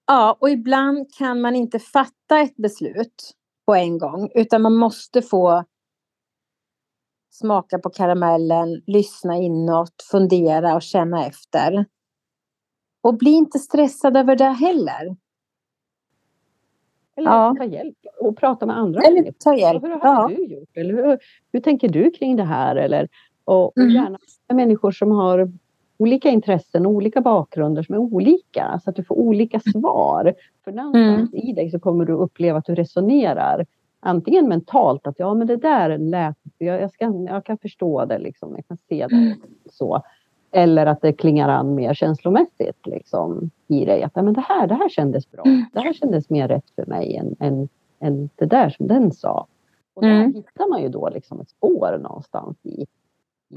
[0.06, 3.32] Ja, och ibland kan man inte fatta ett beslut
[3.66, 5.64] på en gång utan man måste få
[7.30, 11.86] smaka på karamellen, lyssna inåt, fundera och känna efter.
[13.02, 15.16] Och bli inte stressad över det heller.
[17.20, 17.56] Eller Ja.
[17.58, 19.36] ta hjälp och prata med andra Eller människor.
[19.40, 19.84] ta hjälp.
[19.84, 20.28] Hur har Ja.
[20.38, 20.78] du gjort?
[20.78, 21.18] Eller hur,
[21.54, 22.76] hur tänker du kring det här?
[22.76, 23.08] Eller,
[23.46, 23.90] och, och Mm.
[23.96, 25.52] gärna med människor som har
[25.98, 28.80] olika intressen och olika bakgrunder som är olika.
[28.84, 30.34] Så att du får olika svar.
[30.64, 31.48] För någonstans Mm.
[31.50, 33.66] i dig så kommer du uppleva att du resonerar.
[34.00, 38.18] Antingen mentalt att ja men det där lät, jag, jag, ska, jag kan förstå det
[38.20, 39.34] liksom, jag kan se det Mm.
[39.72, 40.02] så.
[40.52, 44.04] Eller att det klingar an mer känslomässigt liksom, i dig.
[44.04, 45.44] Att men det, här, det här kändes bra.
[45.46, 45.66] Mm.
[45.74, 47.70] Det här kändes mer rätt för mig än, än,
[48.00, 49.48] än det där som den sa.
[49.94, 50.34] Och där Mm.
[50.34, 52.86] hittar man ju då liksom ett spår någonstans i.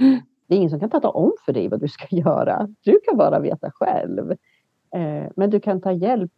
[0.00, 0.20] Mm.
[0.46, 2.68] Det är ingen som kan tala om för dig vad du ska göra.
[2.82, 4.30] Du kan bara veta själv.
[4.94, 6.32] Eh, men du kan ta hjälp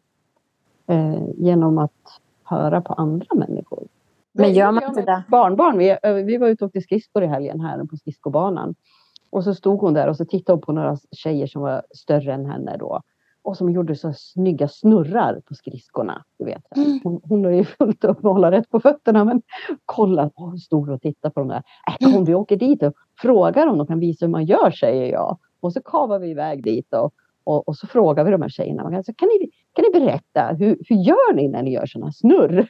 [0.86, 3.86] eh, genom att höra på andra människor.
[4.32, 5.22] Men gör man inte det?
[5.28, 8.74] Barnbarn, vi, eh, vi var ute och åkte skridskor i helgen här på skridskobanan.
[9.34, 12.32] Och så stod hon där och så tittade hon på några tjejer som var större
[12.32, 13.02] än henne då.
[13.42, 16.24] Och som gjorde så snygga snurrar på skridskorna.
[16.38, 16.76] Du vet.
[16.76, 17.00] Mm.
[17.04, 19.24] Hon, hon har ju fullt upp med att hålla rätt på fötterna.
[19.24, 19.42] Men
[19.84, 21.62] kolla, hon stod och tittade på de där.
[22.00, 25.12] Äh, kom vi åker dit och frågar om de kan visa hur man gör, säger
[25.12, 25.38] jag.
[25.60, 27.14] Och så kavar vi iväg dit och,
[27.44, 28.96] och, och så frågar vi de här tjejerna.
[28.96, 32.68] Alltså, kan, ni, kan ni berätta, hur, hur gör ni när ni gör sådana snurr?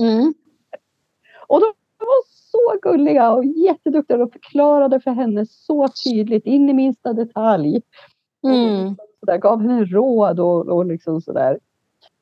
[0.00, 0.34] Mm.
[1.48, 1.72] Och de
[2.08, 7.82] var så gulliga och jätteduktiga och förklarade för henne så tydligt in i minsta detalj.
[8.44, 8.88] Mm.
[8.88, 11.58] Och så där, gav henne råd och, och liksom sådär.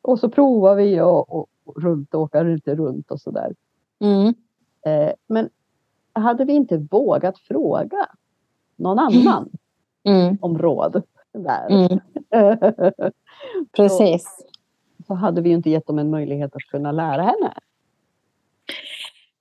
[0.03, 3.55] Och så provar vi och, och, och runt och åka lite runt och sådär.
[4.01, 4.35] Mm.
[4.87, 5.49] Eh, men
[6.13, 8.07] hade vi inte vågat fråga
[8.77, 9.51] någon annan
[10.05, 10.39] Mm.
[10.41, 11.71] om råd där.
[11.71, 12.01] Mm.
[13.77, 14.47] Precis.
[15.07, 17.53] så hade vi inte gett dem en möjlighet att kunna lära henne.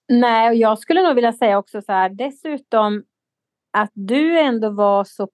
[0.08, 3.04] Nej, och jag skulle nog vilja säga också så här dessutom
[3.78, 5.30] att du ändå var så,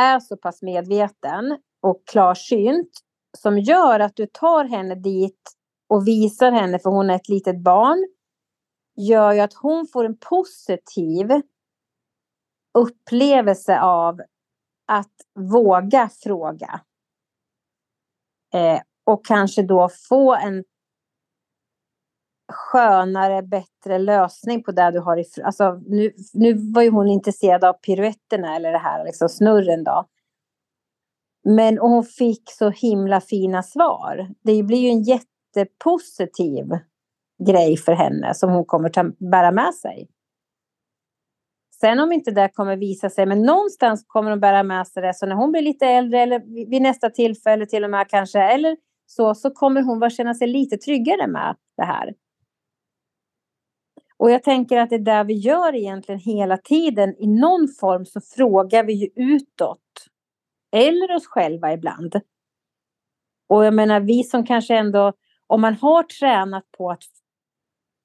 [0.00, 2.90] är så pass medveten och klarsynt
[3.38, 5.56] som gör att du tar henne dit
[5.88, 8.08] och visar henne, för hon är ett litet barn,
[8.96, 11.32] gör ju att hon får en positiv
[12.78, 14.20] upplevelse av
[14.86, 16.80] att våga fråga.
[18.54, 20.64] Eh, och kanske då få en
[22.52, 25.24] skönare, bättre lösning på det du har i...
[25.44, 30.06] Alltså, nu, nu var ju hon intresserad av piruetterna eller det här liksom snurren då.
[31.44, 34.28] Men och hon fick så himla fina svar.
[34.42, 36.64] Det blir ju en jättepositiv
[37.46, 40.08] grej för henne som hon kommer ta, bära med sig.
[41.80, 45.14] Sen om inte det kommer visa sig, men någonstans kommer hon bära med sig det.
[45.14, 48.76] Så när hon blir lite äldre eller vid nästa tillfälle till och med kanske, eller
[49.06, 52.14] så, så kommer hon att känna sig lite tryggare med det här.
[54.22, 57.14] Och jag tänker att det är där vi gör egentligen hela tiden.
[57.18, 60.08] I någon form så frågar vi ju utåt.
[60.72, 62.20] Eller oss själva ibland.
[63.48, 65.12] Och jag menar vi som kanske ändå,
[65.46, 67.02] om man har tränat på att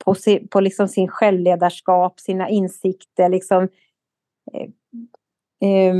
[0.05, 3.69] på, si, på liksom sin självledarskap, sina insikter, liksom
[4.53, 4.69] eh,
[5.69, 5.95] eh,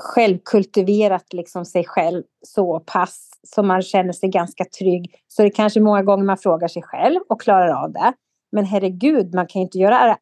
[0.00, 5.14] självkultiverat liksom sig själv så pass så man känner sig ganska trygg.
[5.28, 8.12] Så det är kanske många gånger man frågar sig själv och klarar av det.
[8.52, 10.16] Men herregud, man kan ju inte göra det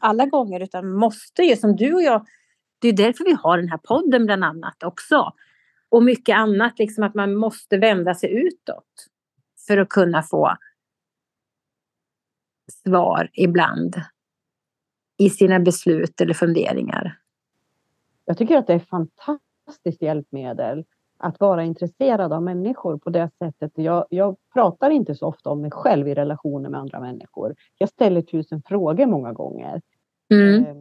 [0.00, 2.26] alla gånger utan måste ju som du och jag.
[2.78, 5.32] Det är därför vi har den här podden bland annat också.
[5.88, 9.06] Och mycket annat, liksom att man måste vända sig utåt.
[9.66, 10.56] För att kunna få
[12.84, 14.00] svar ibland.
[15.18, 17.18] I sina beslut eller funderingar.
[18.24, 20.84] Jag tycker att det är ett fantastiskt hjälpmedel
[21.18, 23.72] att vara intresserad av människor på det sättet.
[23.74, 27.54] Jag, jag pratar inte så ofta om mig själv i relationer med andra människor.
[27.78, 29.82] Jag ställer tusen frågor många gånger.
[30.30, 30.64] Mm.
[30.66, 30.74] Eh,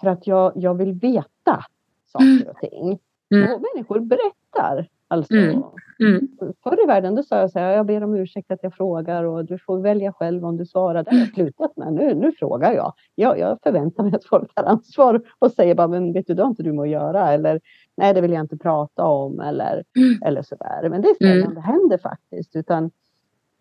[0.00, 1.64] För att jag, jag vill veta
[2.06, 2.98] saker och ting.
[3.34, 3.52] Mm.
[3.52, 4.88] Och människor berättar.
[5.12, 5.62] Alltså, Mm.
[6.00, 6.28] Mm.
[6.62, 9.24] Förr i världen då sa jag så här, jag ber om ursäkt att jag frågar
[9.24, 11.02] och du får välja själv om du svarar.
[11.04, 11.92] Det har jag slutat med.
[11.92, 12.92] Nu, nu frågar jag.
[13.14, 13.38] jag.
[13.38, 16.48] Jag förväntar mig att folk tar ansvar och säger bara, men vet du, det har
[16.50, 17.32] inte du med att göra.
[17.32, 17.60] Eller
[17.96, 19.40] nej, det vill jag inte prata om.
[19.40, 20.18] Eller, Mm.
[20.24, 20.88] eller sådär.
[20.90, 21.54] Men det är sällan Mm.
[21.54, 22.56] det händer faktiskt.
[22.56, 22.90] Utan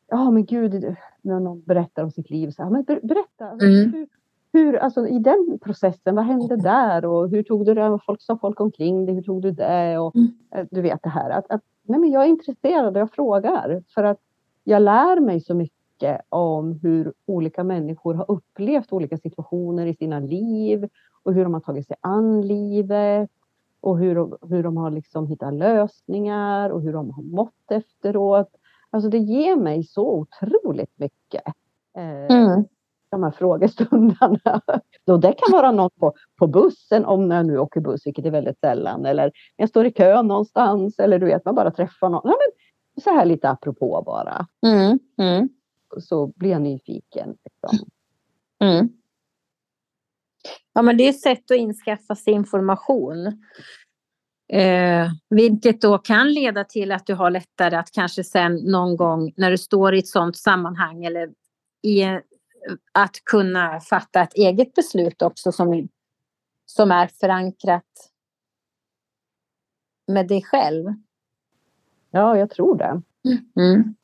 [0.10, 3.91] ja men gud, när någon berättar om sitt liv, så här, men ber, berätta, mm.
[3.93, 4.08] hur,
[4.54, 8.38] hur, alltså i den processen, vad hände där och hur tog du det, folk sa
[8.38, 10.28] folk omkring dig, hur tog du det och mm.
[10.56, 13.84] Eh, du vet det här att, att nej men jag är intresserad och jag frågar
[13.93, 14.20] för att
[14.64, 20.20] jag lär mig så mycket om hur olika människor har upplevt olika situationer i sina
[20.20, 20.89] liv
[21.24, 23.30] och hur de har tagit sig an livet
[23.82, 28.49] och hur de, hur de har liksom hittat lösningar och hur de har mått efteråt.
[28.89, 31.43] Alltså det ger mig så otroligt mycket.
[31.97, 32.66] Eh, mm.
[33.12, 34.62] De här frågestunderna.
[35.05, 38.32] Så det kan vara något på, på bussen, om jag nu åker buss, vilket är
[38.32, 39.05] väldigt sällan.
[39.05, 40.99] Eller jag står i kö någonstans.
[40.99, 42.22] Eller du vet, man bara träffar någon.
[42.24, 44.47] Ja, men så här lite apropå bara.
[44.66, 44.99] Mm.
[45.22, 45.49] Mm.
[45.97, 47.36] Så blir jag nyfiken.
[47.45, 47.88] Liksom.
[48.64, 48.89] Mm.
[50.74, 53.28] Ja, men det är ett sätt att inskaffa sig information.
[54.53, 59.34] Eh, vilket då kan leda till att du har lättare att kanske sen någon gång
[59.38, 61.30] när du står i ett sådant sammanhang eller
[61.84, 62.03] i,
[62.91, 65.88] att kunna fatta ett eget beslut också som,
[66.66, 68.12] som är förankrat
[70.07, 70.93] med dig själv.
[72.12, 73.01] Ja, jag tror det.
[73.55, 73.95] Mm.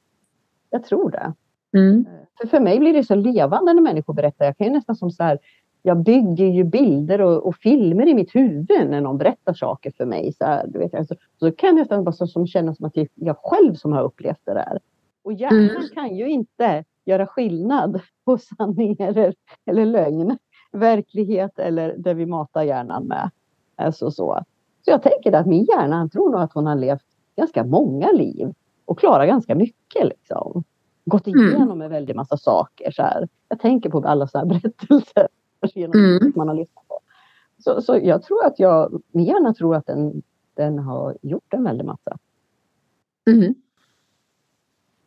[0.69, 1.33] Jag tror det.
[1.73, 2.05] Mm.
[2.41, 4.45] För, för mig blir det så levande när människor berättar.
[4.45, 5.39] Jag kan ju nästan som så här,
[5.81, 10.05] jag bygger ju bilder och, och, filmer i mitt huvud när någon berättar saker för
[10.05, 10.33] mig.
[10.33, 12.97] Så, här, du vet, alltså, så kan det nästan bara så, som kännas som att
[13.13, 14.79] jag själv som har upplevt det där.
[15.23, 15.89] Och hjärnan mm.
[15.93, 19.35] kan ju inte göra skillnad på sanning eller,
[19.65, 20.37] eller lögn,
[20.71, 23.31] verklighet eller det vi matar hjärnan med.
[23.75, 24.43] Alltså så.
[24.85, 27.05] så jag tänker att min hjärna tror nog att hon har levt
[27.35, 28.53] ganska många liv
[28.85, 30.07] och klarar ganska mycket.
[30.07, 30.63] Liksom.
[31.05, 31.39] Gått mm.
[31.39, 31.81] igenom mm.
[31.81, 32.91] en väldig massa saker.
[32.91, 33.27] Så här.
[33.49, 35.27] Jag tänker på alla sådana här berättelser
[35.73, 36.33] genom mm.
[36.35, 36.99] man har lyssnat på.
[37.57, 40.21] Så, så jag tror att jag, min hjärna tror att den,
[40.53, 42.17] den har gjort en väldig massa.
[43.27, 43.55] Mm.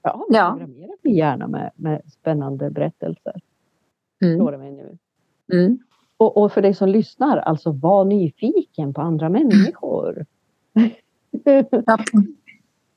[0.02, 0.50] Har ja.
[0.50, 3.40] programmerat min hjärna med, med spännande berättelser.
[4.22, 4.36] Mm.
[4.38, 4.98] Slår det mig nu.
[5.52, 5.78] Mm.
[6.16, 10.26] Och, och, för dig som lyssnar, alltså var nyfiken på andra människor.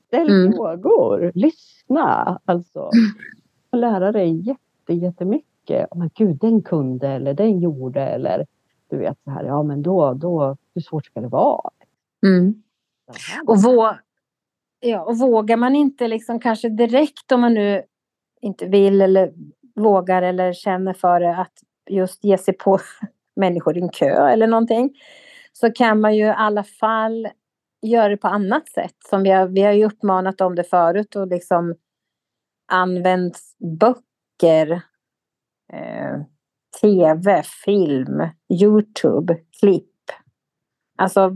[0.08, 0.54] Ställ mm.
[0.54, 2.90] frågor, lyssna alltså.
[3.70, 8.46] Och lära dig jätte, jättemycket mycket, oh, men gud den kunde eller den gjorde eller
[8.90, 11.70] du vet så här, ja men då, då hur svårt ska det vara?
[12.26, 12.64] Mm.
[13.48, 13.96] Och, vå
[14.84, 17.84] ja, och vågar man inte liksom kanske direkt om man nu
[18.42, 19.34] inte vill eller
[19.76, 21.54] vågar eller känner för det att
[21.90, 22.80] just ge sig på
[23.36, 24.94] människor i en kö eller någonting
[25.54, 27.28] så kan man ju i alla fall
[27.82, 28.96] göra det på annat sätt.
[29.10, 31.76] Som vi har, vi har ju uppmanat om det förut och liksom
[32.72, 33.40] använt
[33.80, 34.82] böcker
[35.74, 36.22] eh,
[36.82, 38.28] tv, film,
[38.62, 39.90] Youtube, klipp.
[40.98, 41.32] Alltså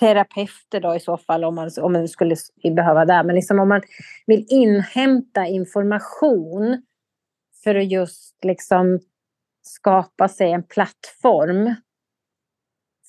[0.00, 2.36] terapeuter då i så fall om man, om man skulle
[2.74, 3.22] behöva det.
[3.22, 3.82] Men liksom om man
[4.26, 6.82] vill inhämta information
[7.64, 9.00] för att just liksom
[9.62, 11.74] skapa sig en plattform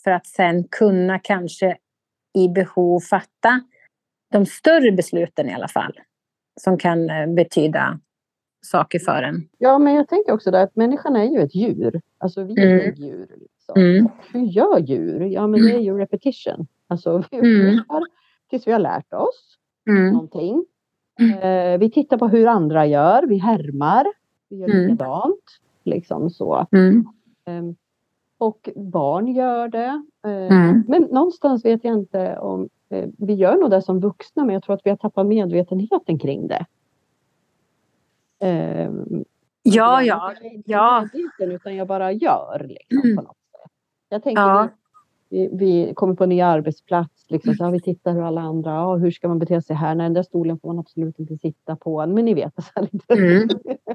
[0.04, 1.78] för att sen kunna kanske
[2.38, 3.62] i behov fatta
[4.32, 6.00] de större besluten i alla fall
[6.62, 8.00] som kan eh, betyda
[8.62, 9.50] saker för en.
[9.58, 12.02] Ja, men jag tänker också där att människan är ju ett djur.
[12.18, 12.96] Alltså vi är mm.
[12.96, 13.28] djur.
[13.38, 13.82] Liksom.
[13.82, 14.08] Mm.
[14.34, 15.22] Hur gör djur?
[15.22, 16.68] Ja, men det är ju repetition.
[16.92, 17.84] Alltså vi mm.
[18.50, 19.58] tills vi har lärt oss
[19.90, 20.14] mm.
[20.14, 20.66] någonting.
[21.20, 21.40] Mm.
[21.40, 23.24] Eh, vi tittar på hur andra gör.
[23.24, 24.06] Vi härmar.
[24.50, 24.82] Vi gör mm.
[24.82, 25.60] likadant.
[25.84, 26.68] Liksom så.
[26.72, 27.06] Mm.
[27.46, 27.64] Eh,
[28.38, 30.04] och barn gör det.
[30.26, 30.84] Eh, mm.
[30.88, 34.64] Men någonstans vet jag inte om eh, vi gör nog det som vuxna, men jag
[34.64, 36.66] tror att vi har tappat medvetenheten kring det.
[38.40, 38.92] Eh,
[39.64, 40.34] ja, ja.
[40.66, 41.08] ja.
[41.40, 43.16] Utan jag bara gör liksom, mm.
[43.16, 43.72] på något sätt.
[44.10, 44.70] Jag tänker ja.
[45.32, 47.26] Vi, vi kommer på en ny arbetsplats.
[47.30, 49.96] Liksom, så, ja, vi tittar hur alla andra, ja, hur ska man bete sig här?
[49.96, 52.06] Nej, den där stolen får man absolut inte sitta på.
[52.08, 52.54] Men ni vet.
[52.74, 53.14] Så lite.
[53.14, 53.50] Mm.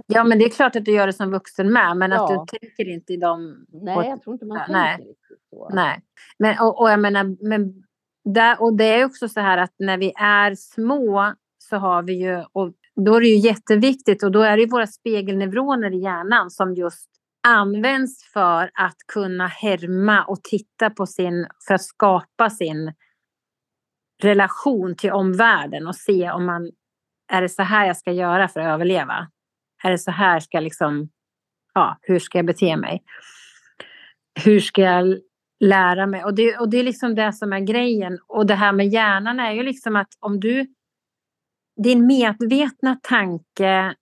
[0.06, 2.24] Ja, men det är klart att du gör det som vuxen med, men ja.
[2.24, 3.66] att du tänker inte i dem.
[3.68, 4.96] Nej, jag tror inte man nej.
[4.96, 5.14] tänker
[5.50, 5.68] så.
[5.72, 6.00] Nej,
[6.38, 7.82] men, och, och jag menar, men
[8.24, 12.12] där, och det är också så här att när vi är små så har vi
[12.12, 16.50] ju, och då är det ju jätteviktigt och då är det våra spegelneuroner i hjärnan
[16.50, 17.15] som just
[17.46, 22.92] används för att kunna härma och titta på sin, för att skapa sin
[24.22, 26.70] relation till omvärlden och se om man,
[27.32, 29.28] är det så här jag ska göra för att överleva?
[29.84, 31.08] Är det så här ska liksom,
[31.74, 33.02] ja, hur ska jag bete mig?
[34.44, 35.18] Hur ska jag
[35.60, 36.24] lära mig?
[36.24, 38.18] Och det, och det är liksom det som är grejen.
[38.26, 40.66] Och det här med hjärnan är ju liksom att om du
[41.82, 43.94] din medvetna tanke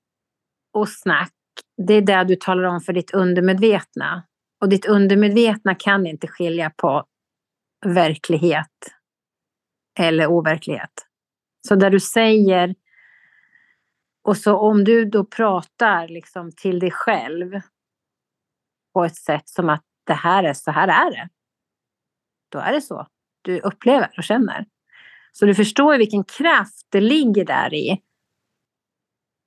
[0.73, 1.33] och snack,
[1.87, 4.23] det är det du talar om för ditt undermedvetna.
[4.61, 7.05] Och ditt undermedvetna kan inte skilja på
[7.87, 8.95] verklighet
[9.99, 11.07] eller overklighet.
[11.69, 12.75] Så där du säger
[14.25, 17.61] och så om du då pratar liksom till dig själv
[18.95, 21.29] på ett sätt som att det här är så här är det.
[22.49, 23.07] Då är det så
[23.43, 24.67] du upplever och känner.
[25.33, 28.03] Så du förstår vilken kraft det ligger där i.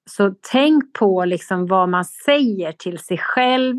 [0.10, 3.78] Så tänk på liksom vad man säger till sig själv.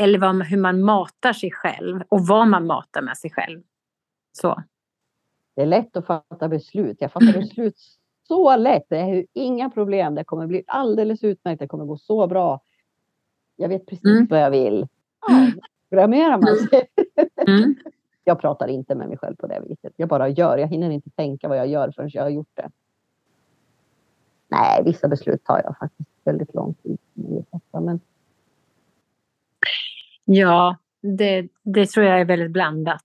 [0.00, 3.62] Eller vad, hur man matar sig själv och vad man matar med sig själv.
[4.32, 4.62] Så.
[5.56, 6.96] Det är lätt att fatta beslut.
[7.00, 7.76] Jag fattar beslut
[8.28, 8.84] så lätt.
[8.88, 10.14] Det är inga problem.
[10.14, 11.58] Det kommer bli alldeles utmärkt.
[11.58, 12.60] Det kommer gå så bra.
[13.56, 14.26] Jag vet precis mm.
[14.30, 14.86] vad jag vill.
[15.28, 15.52] Ja,
[15.88, 16.88] programmerar man sig.
[17.46, 17.74] Mm.
[18.24, 19.92] jag pratar inte med mig själv på det viset.
[19.96, 20.58] Jag bara gör.
[20.58, 22.70] Jag hinner inte tänka vad jag gör förrän jag har gjort det.
[24.50, 26.98] Nej, vissa beslut tar jag faktiskt väldigt lång tid
[27.72, 28.00] men...
[30.24, 33.04] Ja, det, det tror jag är väldigt blandat.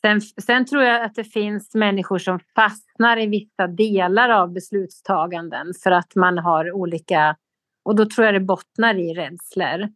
[0.00, 5.66] Sen, sen, tror jag att det finns människor som fastnar i vissa delar av beslutstaganden
[5.82, 7.36] för att man har olika...
[7.82, 9.88] Och då tror jag det bottnar i rädslor.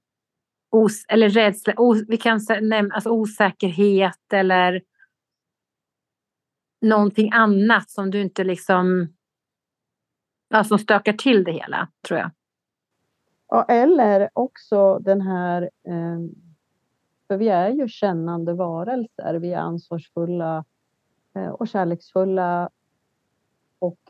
[0.70, 4.82] Os, eller rädsla, os, vi kan nämna alltså osäkerhet eller
[6.80, 9.08] någonting annat som du inte liksom...
[10.52, 12.30] Ja, som stökar till det hela, tror jag.
[13.48, 15.62] Ja, eller också den här...
[15.62, 16.18] Eh
[17.30, 19.34] för vi är ju kännande varelser.
[19.34, 20.64] Vi är ansvarsfulla
[21.34, 22.68] eh, och kärleksfulla.
[23.78, 24.00] Och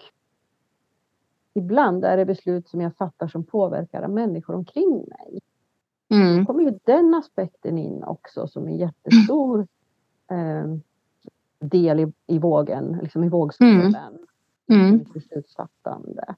[1.54, 5.40] ibland är det beslut som jag fattar som påverkar människor omkring mig.
[6.10, 6.38] Mm.
[6.38, 9.66] Då kommer ju den aspekten in också som en jättestor
[10.30, 10.76] eh,
[11.58, 13.94] del i, i vågen, liksom i vågskålen.
[13.94, 14.18] Mm.
[14.70, 15.04] Mm.
[15.14, 16.34] Beslutsfattande.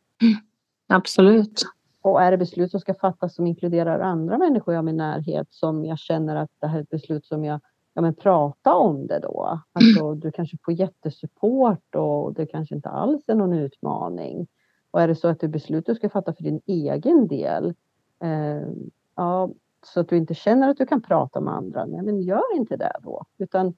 [0.86, 1.62] Absolut.
[2.02, 5.84] Och är det beslut som ska fattas som inkluderar andra människor i min närhet som
[5.84, 7.60] jag känner att det här är ett beslut som jag,
[7.94, 9.60] ja men prata om det då.
[9.72, 14.46] Alltså du kanske får jättesupport och det kanske inte alls är någon utmaning.
[14.90, 17.74] Och är det så att det är beslut du ska fatta för din egen del,
[18.22, 18.68] eh,
[19.16, 19.50] ja,
[19.86, 22.76] så att du inte känner att du kan prata med andra, nej men gör inte
[22.76, 23.24] det då.
[23.38, 23.74] Utan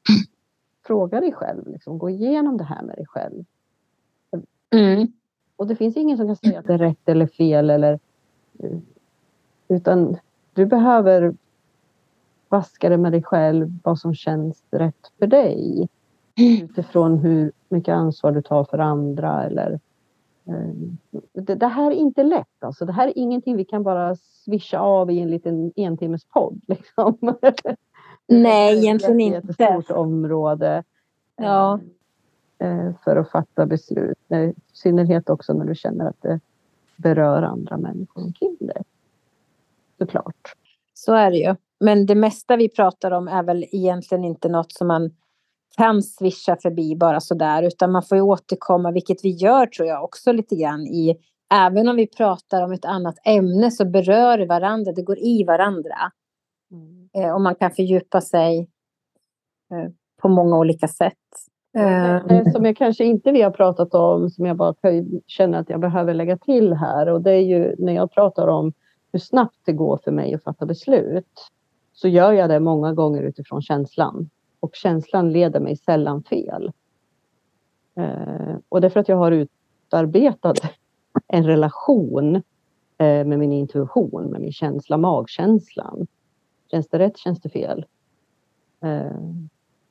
[0.86, 3.44] fråga dig själv, liksom, gå igenom det här med dig själv.
[4.74, 5.12] Mm.
[5.56, 7.98] Och det finns ingen som kan säga att det är rätt eller fel eller
[9.68, 10.16] utan
[10.52, 11.34] du behöver
[12.48, 15.88] vaska det med dig själv, vad som känns rätt för dig.
[16.36, 19.80] Utifrån hur mycket ansvar du tar för andra eller
[20.44, 22.84] eh, det, här är inte lätt alltså.
[22.84, 26.60] Det här är ingenting vi kan bara swisha av i en liten entimmes podd.
[26.66, 27.18] Liksom.
[28.26, 29.40] Nej, egentligen inte.
[29.40, 30.84] Det är ett stort område.
[31.36, 31.80] Ja.
[32.58, 34.18] Eh, för att fatta beslut.
[34.32, 36.40] I synnerhet också när du känner att det
[36.96, 38.82] berör andra människor omkring dig.
[39.98, 40.54] Såklart.
[40.94, 41.56] Så är det ju.
[41.80, 45.10] Men det mesta vi pratar om är väl egentligen inte något som man
[45.76, 50.04] kan swisha förbi bara sådär utan man får ju återkomma, vilket vi gör tror jag
[50.04, 51.16] också lite grann i
[51.54, 55.44] Även om vi pratar om ett annat ämne så berör det varandra, det går i
[55.44, 56.12] varandra.
[56.70, 57.08] Mm.
[57.12, 58.58] Eh, och man kan fördjupa sig
[59.70, 59.90] eh,
[60.22, 61.14] på många olika sätt.
[61.76, 64.74] Eh, eh, som jag kanske inte vi har pratat om, som jag bara
[65.26, 68.72] känner att jag behöver lägga till här och det är ju när jag pratar om
[69.12, 71.50] hur snabbt det går för mig att fatta beslut
[71.92, 76.72] så gör jag det många gånger utifrån känslan och känslan leder mig sällan fel.
[77.96, 80.58] Eh, och det är för att jag har utarbetat
[81.28, 82.42] en relation
[82.98, 86.06] med min intuition, med min känsla, magkänslan.
[86.70, 87.18] Känns det rätt?
[87.18, 87.86] Känns det fel?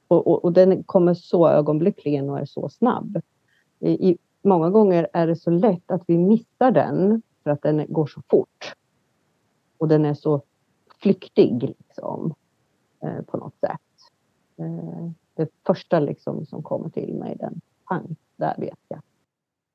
[0.07, 3.21] Och, och, och, den kommer så ögonblickligen och är så snabb.
[3.79, 7.85] I, I, många gånger är det så lätt att vi missar den för att den
[7.89, 8.75] går så fort.
[9.77, 10.41] Och den är så
[11.01, 12.33] flyktig liksom,
[13.03, 13.81] eh, på något sätt.
[14.57, 19.01] Eh, det första liksom som kommer till mig, den pang, där vet jag.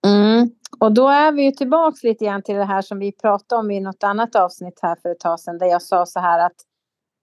[0.06, 0.50] Mm.
[0.78, 3.70] Och då är vi ju tillbaks lite grann till det här som vi pratade om
[3.70, 6.56] i något annat avsnitt här för ett tag sedan där jag sa så här att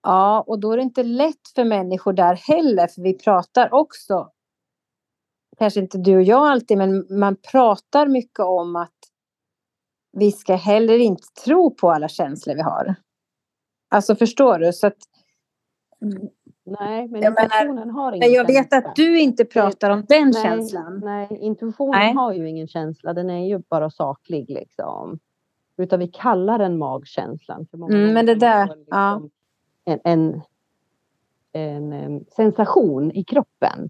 [0.07, 4.29] Ja, och då är det inte lätt för människor där heller, för vi pratar också,
[5.57, 8.93] kanske inte du och jag alltid, men man pratar mycket om att
[10.17, 12.95] vi ska heller inte tro på alla känslor vi har.
[13.89, 14.73] Alltså förstår du?
[14.73, 14.97] Så att,
[16.65, 20.31] Nej, men jag intuitionen menar, har ingen Jag vet att du inte pratar om den
[20.33, 21.01] nej, känslan.
[21.03, 22.13] Nej, intuitionen nej.
[22.13, 23.13] har ju ingen känsla.
[23.13, 25.19] Den är ju bara saklig liksom.
[25.77, 27.67] Utan vi kallar den magkänslan.
[27.71, 29.21] För många mm, men det där, liksom, ja
[29.85, 30.41] en, en,
[31.53, 33.89] en sensation i kroppen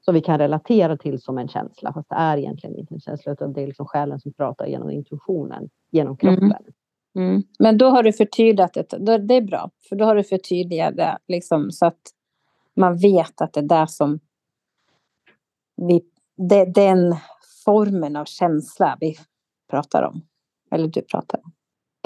[0.00, 3.32] som vi kan relatera till som en känsla, fast det är egentligen inte en känsla,
[3.32, 6.36] utan det är liksom själen som pratar genom intuitionen, genom mm.
[6.36, 6.64] kroppen.
[7.14, 7.28] Mm.
[7.30, 7.42] Mm.
[7.58, 11.18] Men då har du förtydligat det, det är bra, för då har du förtydligat det,
[11.28, 12.00] liksom, så att
[12.74, 14.20] man vet att det är där som
[15.76, 16.02] vi,
[16.36, 17.16] det, den
[17.64, 19.16] formen av känsla vi
[19.70, 20.22] pratar om.
[20.70, 21.52] Eller du pratar om.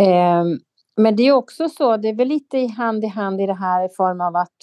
[0.05, 0.45] Eh,
[0.97, 3.87] men det är också så, det är väl lite hand i hand i det här
[3.87, 4.57] i form av att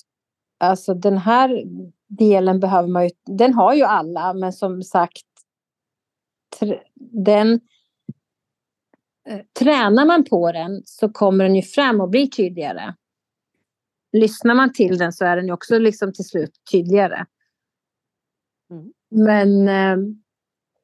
[0.60, 1.64] alltså den här
[2.08, 5.26] delen behöver man ju, den har ju alla, men som sagt,
[7.24, 7.54] den
[9.30, 12.94] eh, tränar man på den så kommer den ju fram och blir tydligare.
[14.12, 17.26] Lyssnar man till den så är den ju också liksom till slut tydligare.
[18.72, 18.94] Mm.
[19.10, 19.98] Men eh,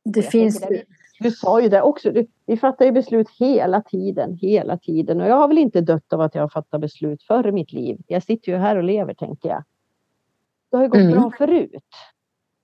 [0.06, 0.60] det jag finns...
[0.60, 0.84] Det,
[1.20, 5.22] du sa ju det också, du, vi fattar ju beslut hela tiden, hela tiden.
[5.22, 7.74] Och jag har väl inte dött av att jag har fattat beslut förr i mitt
[7.74, 7.97] liv.
[8.07, 9.63] Jag sitter ju här och lever, tänker jag.
[10.72, 11.11] Det har ju gått mm.
[11.11, 11.84] bra förut.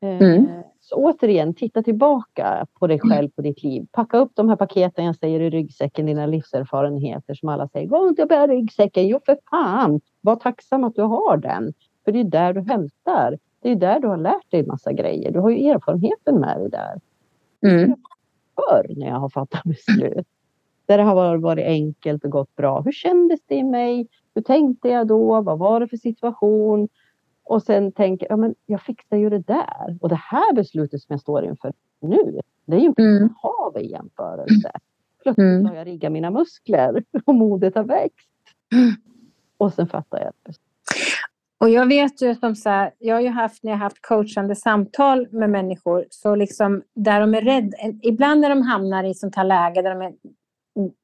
[0.01, 0.47] Eh, mm.
[0.79, 3.87] Så återigen, titta tillbaka på dig själv, på ditt liv.
[3.91, 7.87] Packa upp de här paketen jag säger i ryggsäcken, dina livserfarenheter som alla säger.
[7.87, 9.07] Gå inte och bära ryggsäcken.
[9.07, 11.73] Jo, för fan, var tacksam att du har den.
[12.05, 13.37] För det är där du hämtar.
[13.61, 15.31] Det är där du har lärt dig massa grejer.
[15.31, 16.99] Du har ju erfarenheten med dig där.
[17.71, 17.95] Mm.
[18.55, 20.27] Förr när jag har fattat beslut.
[20.85, 22.81] Där det har varit enkelt och gått bra.
[22.81, 24.07] Hur kändes det i mig?
[24.35, 25.41] Hur tänkte jag då?
[25.41, 26.89] Vad var det för situation?
[27.43, 29.97] Och sen tänker jag, men jag fixar ju det där.
[30.01, 33.29] Och det här beslutet som jag står inför nu, det är ju mm.
[33.41, 34.71] hav i jämförelse.
[35.23, 35.65] Plötsligt mm.
[35.65, 38.29] har jag riggat mina muskler och modet har växt.
[39.57, 40.43] Och sen fattar jag ett
[41.65, 44.55] och jag vet ju som så här, jag har ju haft när jag haft coachande
[44.55, 49.35] samtal med människor så liksom där de är rädda, ibland när de hamnar i sånt
[49.35, 50.13] här läge där, de är,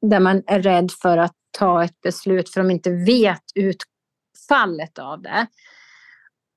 [0.09, 5.21] där man är rädd för att ta ett beslut för de inte vet utfallet av
[5.21, 5.47] det.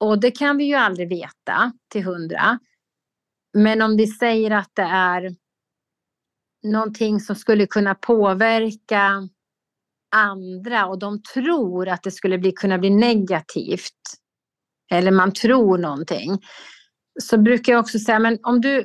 [0.00, 2.58] Och det kan vi ju aldrig veta till hundra.
[3.52, 5.34] Men om vi säger att det är
[6.62, 9.28] någonting som skulle kunna påverka
[10.14, 13.90] andra och de tror att det skulle bli, kunna bli negativt
[14.90, 16.38] eller man tror någonting
[17.22, 18.84] så brukar jag också säga men om du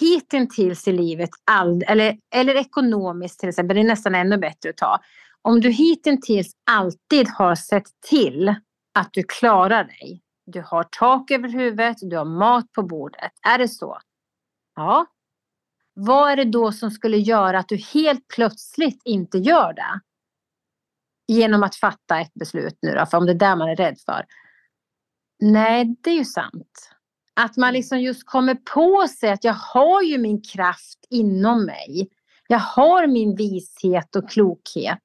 [0.00, 4.76] hittills i livet all, eller, eller ekonomiskt till exempel, det är nästan ännu bättre att
[4.76, 4.98] ta.
[5.42, 8.54] Om du hittills alltid har sett till
[8.94, 10.22] att du klarar dig
[10.52, 13.32] du har tak över huvudet, du har mat på bordet.
[13.48, 13.98] Är det så?
[14.74, 15.06] Ja.
[15.94, 20.00] Vad är det då som skulle göra att du helt plötsligt inte gör det?
[21.28, 23.98] Genom att fatta ett beslut nu då, för om det är där man är rädd
[24.06, 24.24] för.
[25.40, 26.90] Nej, det är ju sant.
[27.34, 32.08] Att man liksom just kommer på sig att jag har ju min kraft inom mig.
[32.48, 34.98] Jag har min vishet och klokhet.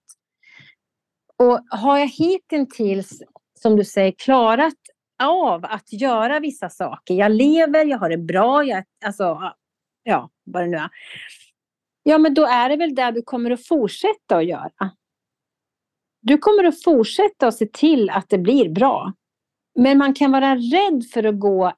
[1.37, 3.21] Och har jag hittills,
[3.59, 4.73] som du säger, klarat
[5.23, 7.13] av att göra vissa saker.
[7.13, 9.53] Jag lever, jag har det bra, jag, alltså,
[10.03, 10.89] ja, vad det nu är.
[12.03, 14.91] Ja, men då är det väl där du kommer att fortsätta att göra.
[16.25, 19.13] Du kommer att fortsätta att se till att det blir bra.
[19.75, 21.73] Men man kan vara rädd för att gå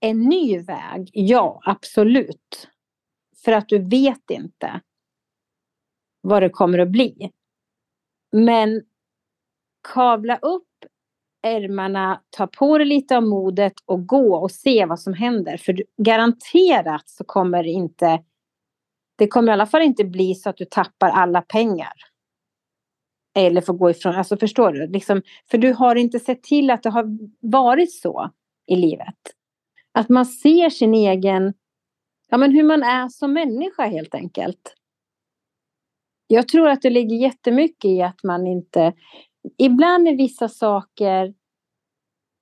[0.00, 1.10] en ny väg.
[1.12, 2.68] Ja, absolut.
[3.44, 4.80] För att du vet inte
[6.20, 7.30] vad det kommer att bli.
[8.32, 8.82] Men
[9.94, 10.66] kavla upp
[11.42, 15.56] ärmarna, ta på dig lite av modet och gå och se vad som händer.
[15.56, 18.22] För garanterat så kommer det inte,
[19.16, 22.09] det kommer i alla fall inte bli så att du tappar alla pengar.
[23.46, 24.86] Eller får gå ifrån, alltså förstår du?
[24.86, 28.30] Liksom, för du har inte sett till att det har varit så
[28.66, 29.16] i livet.
[29.92, 31.54] Att man ser sin egen,
[32.28, 34.74] ja men hur man är som människa helt enkelt.
[36.26, 38.92] Jag tror att det ligger jättemycket i att man inte
[39.58, 41.34] ibland är vissa saker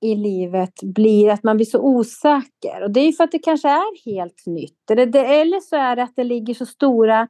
[0.00, 2.82] i livet blir att man blir så osäker.
[2.82, 4.90] Och det är ju för att det kanske är helt nytt.
[4.90, 7.28] Eller, det, eller så är det att det ligger så stora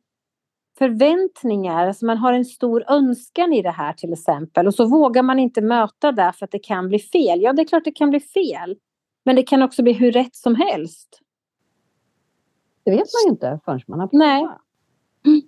[0.78, 1.86] förväntningar.
[1.86, 4.66] Alltså man har en stor önskan i det här till exempel.
[4.66, 7.42] Och så vågar man inte möta det för att det kan bli fel.
[7.42, 8.76] Ja, det är klart det kan bli fel.
[9.24, 11.20] Men det kan också bli hur rätt som helst.
[12.84, 14.26] Det vet man ju inte förrän man har provat.
[14.26, 14.48] Nej.
[15.26, 15.42] Mm.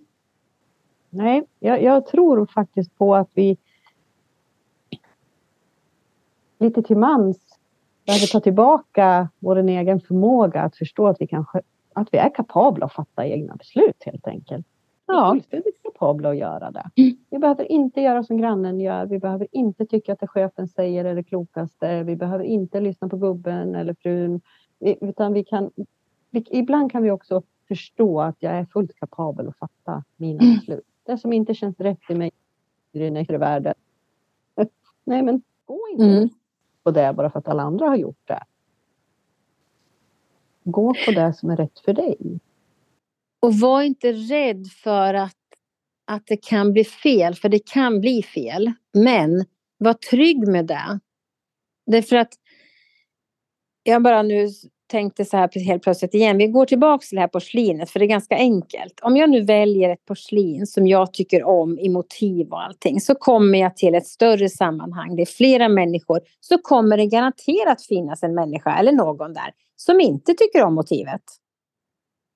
[1.10, 3.56] Nej, jag, jag tror faktiskt på att vi
[6.58, 7.38] lite till mans
[8.06, 11.46] behöver ta tillbaka vår egen förmåga att förstå att vi, kan,
[11.92, 14.66] att vi är kapabla att fatta egna beslut helt enkelt.
[15.12, 15.38] Ja.
[15.50, 16.90] Vi är kapabla att göra det.
[17.30, 19.06] Vi behöver inte göra som grannen gör.
[19.06, 22.02] Vi behöver inte tycka att det chefen säger är det klokaste.
[22.02, 24.40] Vi behöver inte lyssna på gubben eller frun.
[24.80, 25.70] Utan vi kan,
[26.30, 30.54] vi, ibland kan vi också förstå att jag är fullt kapabel att fatta mina mm.
[30.54, 30.84] beslut.
[31.06, 32.30] Det som inte känns rätt i mig
[32.92, 33.74] i den världen.
[35.04, 36.28] Nej, men gå inte mm
[36.82, 38.42] på det bara för att alla andra har gjort det.
[40.64, 42.40] Gå på det som är rätt för dig.
[43.40, 45.36] Och var inte rädd för att,
[46.06, 48.72] att det kan bli fel, för det kan bli fel.
[48.94, 49.44] Men
[49.78, 51.00] var trygg med det.
[51.86, 52.32] Därför att
[53.82, 54.48] jag bara nu
[54.90, 56.38] tänkte så här helt plötsligt igen.
[56.38, 59.00] Vi går tillbaka till det här porslinet för det är ganska enkelt.
[59.02, 63.14] Om jag nu väljer ett porslin som jag tycker om i motiv och allting så
[63.14, 65.16] kommer jag till ett större sammanhang.
[65.16, 66.20] Det är flera människor.
[66.40, 71.22] Så kommer det garanterat finnas en människa eller någon där som inte tycker om motivet.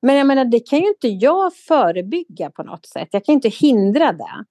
[0.05, 3.09] Men jag menar, det kan ju inte jag förebygga på något sätt.
[3.11, 4.45] Jag kan inte hindra det.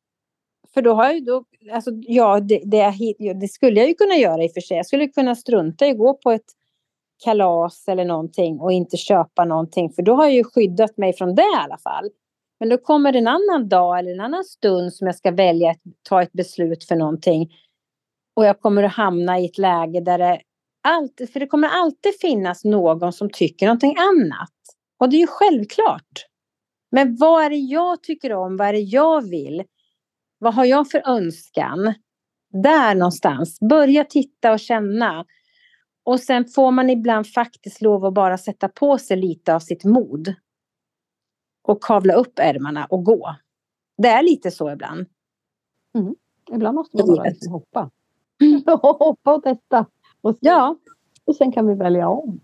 [0.74, 2.94] För då har jag ju då, alltså, ja, det, det,
[3.34, 4.78] det, skulle jag ju kunna göra i och för sig.
[4.78, 6.46] Jag skulle kunna strunta i att gå på ett
[7.24, 9.90] kalas eller någonting och inte köpa någonting.
[9.90, 12.10] För då har jag ju skyddat mig från det i alla fall.
[12.60, 15.72] Men då kommer det en annan dag eller en annan stund som jag ska välja
[15.72, 17.52] att ta ett beslut för någonting.
[18.36, 20.42] Och jag kommer att hamna i ett läge där det
[20.88, 24.53] alltid, för det kommer alltid finnas någon som tycker någonting annat.
[25.04, 26.26] Och det är ju självklart.
[26.92, 28.58] Men vad är det jag tycker om?
[28.58, 29.64] Vad är det jag vill?
[30.38, 31.94] Vad har jag för önskan?
[32.50, 33.60] Där någonstans.
[33.60, 35.26] Börja titta och känna.
[36.04, 39.84] Och sen får man ibland faktiskt lov att bara sätta på sig lite av sitt
[39.84, 40.34] mod.
[41.64, 43.36] Och kavla upp ärmarna och gå.
[43.98, 45.06] Det är lite så ibland.
[45.96, 46.16] Mm.
[46.52, 47.92] Ibland måste man bara liksom hoppa.
[48.82, 49.86] hoppa och testa.
[50.22, 50.78] Och sen, ja.
[51.26, 52.43] och sen kan vi välja om.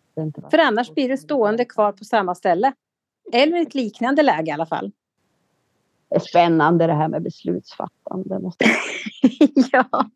[0.52, 2.74] För annars blir du stående kvar på samma ställe.
[3.34, 4.92] Eller ett liknande läge i alla fall.
[6.10, 8.40] Det är spännande det här med beslutsfattande.
[8.40, 8.66] Måste
[9.72, 10.10] ja.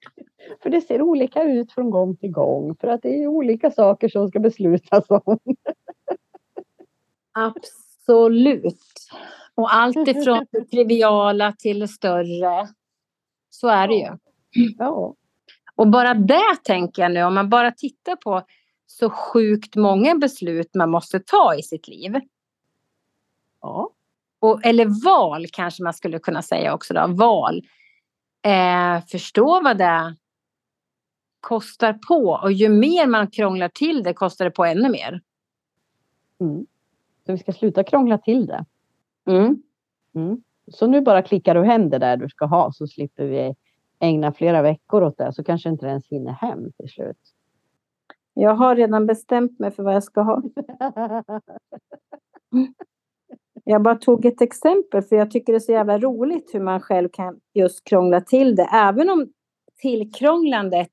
[0.64, 2.76] För det ser olika ut från gång till gång.
[2.76, 5.38] För att det är olika saker som ska beslutas om.
[7.32, 8.82] Absolut.
[9.56, 12.68] Och allt ifrån det triviala till det större.
[13.50, 14.18] Så är det ju.
[14.78, 15.16] Ja.
[15.76, 18.42] Och bara det tänker jag nu, om man bara tittar på
[18.86, 22.20] så sjukt många beslut man måste ta i sitt liv.
[23.62, 23.90] Ja.
[24.40, 27.62] Och, eller val kanske man skulle kunna säga också då, val.
[28.42, 30.16] Eh, förstå vad det
[31.40, 35.22] kostar på och ju mer man krånglar till det kostar det på ännu mer.
[36.40, 36.66] Mm.
[37.26, 38.66] Så vi ska sluta krångla till det.
[39.26, 39.64] Mm.
[40.16, 40.44] Mm.
[40.68, 43.56] Så nu bara klickar du hem det där du ska ha så slipper vi
[44.00, 47.18] ägna flera veckor åt det så kanske inte ens hinner hem till slut.
[48.34, 50.42] Jag har redan bestämt mig för vad jag ska ha.
[53.66, 56.82] Jag bara tog ett exempel för jag tycker det är så jävla roligt hur man
[56.82, 58.70] själv kan just krångla till det.
[58.72, 59.32] Även om
[59.82, 60.92] tillkrånglandet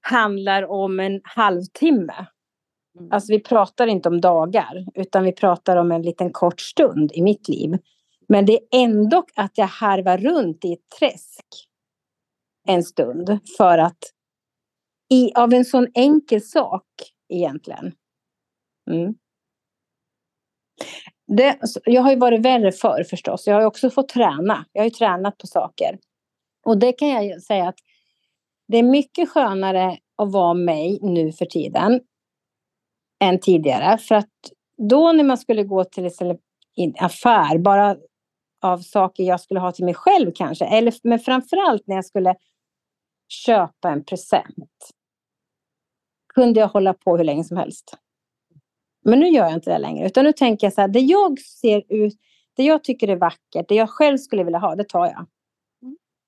[0.00, 2.26] handlar om en halvtimme.
[2.98, 3.12] Mm.
[3.12, 7.22] Alltså vi pratar inte om dagar utan vi pratar om en liten kort stund i
[7.22, 7.78] mitt liv.
[8.28, 11.44] Men det är ändå att jag harvar runt i ett träsk
[12.68, 13.98] en stund för att
[15.10, 16.84] i, av en sån enkel sak
[17.28, 17.92] egentligen.
[18.90, 19.14] Mm.
[21.26, 23.46] Det, jag har ju varit värre förr förstås.
[23.46, 24.64] Jag har också fått träna.
[24.72, 25.98] Jag har ju tränat på saker.
[26.64, 27.78] Och det kan jag säga att
[28.68, 32.00] det är mycket skönare att vara mig nu för tiden
[33.24, 33.98] än tidigare.
[33.98, 34.30] För att
[34.90, 36.10] då när man skulle gå till
[36.76, 37.96] en affär, bara
[38.62, 42.34] av saker jag skulle ha till mig själv kanske, eller men framförallt när jag skulle
[43.28, 44.90] köpa en present,
[46.34, 47.94] kunde jag hålla på hur länge som helst.
[49.04, 51.40] Men nu gör jag inte det längre, utan nu tänker jag så här, det jag
[51.40, 52.14] ser ut,
[52.54, 55.26] det jag tycker är vackert, det jag själv skulle vilja ha, det tar jag.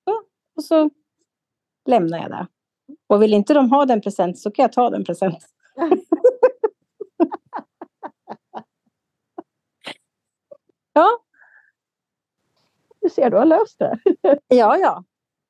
[0.05, 0.23] Så,
[0.57, 0.91] och så
[1.87, 2.47] lämnar jag det.
[3.07, 5.49] Och vill inte de ha den presenten så kan jag ta den presenten.
[10.93, 11.09] ja.
[13.01, 13.99] Du ser, du har löst det.
[14.49, 15.05] ja, ja.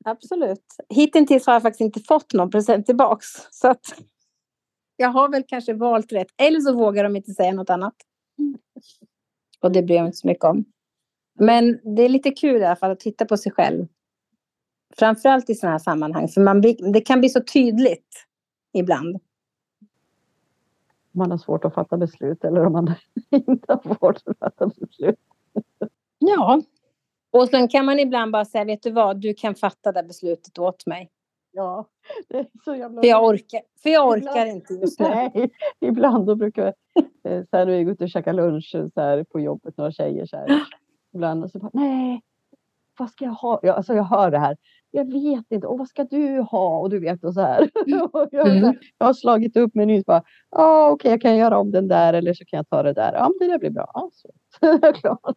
[0.05, 0.65] Absolut.
[0.89, 3.27] Hittills har jag faktiskt inte fått någon present tillbaks.
[3.51, 3.83] Så att
[4.97, 6.29] jag har väl kanske valt rätt.
[6.37, 7.95] Eller så vågar de inte säga något annat.
[9.61, 10.65] Och det bryr jag mig inte så mycket om.
[11.39, 13.87] Men det är lite kul i alla fall att titta på sig själv.
[14.97, 16.29] Framförallt i sådana här sammanhang.
[16.29, 18.27] För man blir, det kan bli så tydligt
[18.73, 19.21] ibland.
[21.13, 22.95] Man har svårt att fatta beslut eller om man
[23.31, 25.19] inte har svårt att fatta beslut.
[26.19, 26.63] Ja.
[27.31, 30.59] Och sen kan man ibland bara säga, vet du vad, du kan fatta det beslutet
[30.59, 31.11] åt mig.
[31.53, 31.87] Ja,
[32.29, 33.03] det är så jävla...
[33.03, 35.09] För jag orkar, för jag orkar ibland, inte just nu.
[35.09, 35.51] Nej,
[35.81, 36.75] ibland då brukar jag,
[37.33, 39.93] eh, så här, när vi går ut och käkar lunch så här, på jobbet, några
[39.93, 40.63] tjejer så här.
[41.15, 42.23] Ibland och så bara, nej,
[42.99, 43.61] vad ska jag ha?
[43.63, 44.57] Jag, alltså jag hör det här.
[44.91, 46.79] Jag vet inte, och vad ska du ha?
[46.79, 47.63] Och du vet och så här.
[48.13, 48.75] och jag, mm.
[48.99, 52.13] jag, har slagit upp menyn bara, ah, okej okay, jag kan göra om den där
[52.13, 53.13] eller så kan jag ta det där.
[53.13, 54.11] Ja, men det där blir bra.
[54.13, 54.31] Så.
[54.93, 55.37] Klart.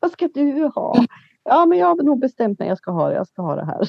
[0.00, 1.04] Vad ska du ha?
[1.44, 3.14] Ja, men jag har nog bestämt när jag ska ha det.
[3.14, 3.88] Jag ska ha det här.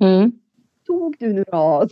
[0.00, 0.32] Mm.
[0.86, 1.88] Tog du nu då?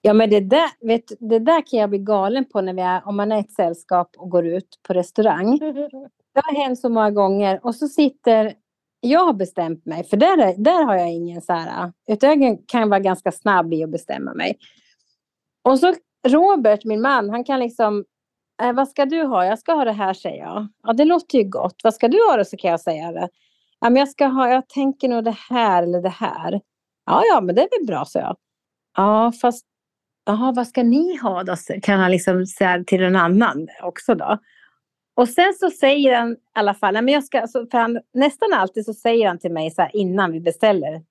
[0.00, 3.08] Ja, men det där, vet, det där kan jag bli galen på när vi är,
[3.08, 5.58] om man är ett sällskap och går ut på restaurang.
[5.58, 8.54] Det har hänt så många gånger och så sitter
[9.00, 13.00] jag har bestämt mig, för där, där har jag ingen så här, jag kan vara
[13.00, 14.58] ganska snabb i att bestämma mig.
[15.62, 15.94] Och så
[16.28, 18.04] Robert, min man, han kan liksom
[18.62, 19.44] eh, vad ska du ha?
[19.44, 20.68] Jag ska ha det här, säger jag.
[20.82, 21.80] Ja, det låter ju gott.
[21.84, 22.44] Vad ska du ha då?
[22.44, 23.28] Så kan jag säga det.
[23.80, 26.60] Ja, men jag ska ha, jag tänker nog det här eller det här.
[27.06, 28.36] Ja, ja, men det är väl bra, så jag.
[28.96, 29.66] Ja, fast,
[30.26, 31.54] jaha, vad ska ni ha då?
[31.82, 34.38] Kan han liksom säga till en annan också då.
[35.16, 38.84] Och sen så säger han i alla fall, men jag ska, för han, nästan alltid
[38.84, 41.02] så säger han till mig så här innan vi beställer,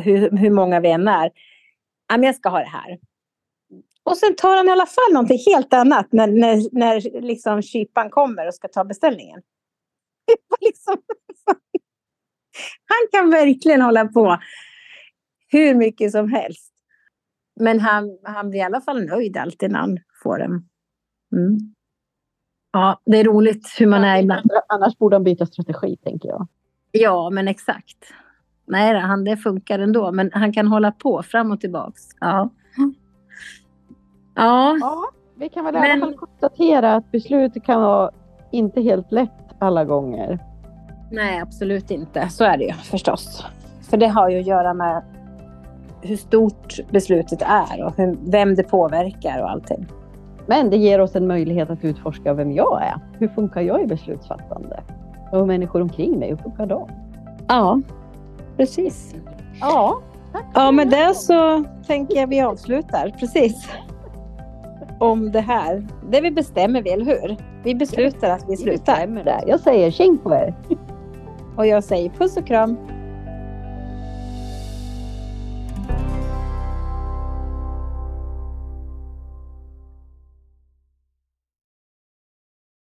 [0.00, 1.30] hur, hur många vi än är,
[2.10, 2.98] men jag ska ha det här.
[4.04, 8.10] Och sen tar han i alla fall någonting helt annat när, när, när liksom kyparen
[8.10, 9.42] kommer och ska ta beställningen.
[10.60, 10.96] liksom,
[12.88, 14.38] han kan verkligen hålla på
[15.48, 16.72] hur mycket som helst.
[17.60, 20.50] Men han, han blir i alla fall nöjd alltid när han får den.
[21.32, 21.58] Mm.
[22.72, 24.50] Ja, det är roligt hur man är ibland.
[24.68, 26.48] Annars borde han byta strategi, tänker jag.
[26.92, 28.12] Ja, men exakt.
[28.66, 30.12] Nej, han, det funkar ändå.
[30.12, 32.02] Men han kan hålla på fram och tillbaks.
[32.20, 32.50] Ja.
[34.34, 34.76] Ja.
[34.80, 35.04] ja
[35.34, 38.10] vi kan väl i alla fall konstatera att beslutet kan vara
[38.50, 40.38] inte helt lätt alla gånger.
[41.10, 42.28] Nej, absolut inte.
[42.28, 43.46] Så är det ju förstås.
[43.90, 45.02] För det har ju att göra med
[46.00, 49.86] hur stort beslutet är och hur, vem det påverkar och allting.
[50.46, 52.94] Men det ger oss en möjlighet att utforska vem jag är.
[53.18, 54.82] Hur funkar jag i beslutsfattande?
[55.32, 56.88] Och människor omkring mig, hur funkar de?
[57.48, 57.80] Ja,
[58.56, 59.14] precis.
[59.60, 60.00] Ja,
[60.32, 60.44] tack.
[60.54, 63.14] Ja, med det så tänker jag vi avslutar.
[63.18, 63.68] Precis
[65.02, 65.86] om det här.
[66.10, 67.36] Det vi bestämmer vi, eller hur?
[67.64, 69.06] Vi beslutar att vi slutar.
[69.06, 69.42] Vi det.
[69.46, 70.54] Jag säger tjing på er.
[71.56, 72.76] Och jag säger puss och kram.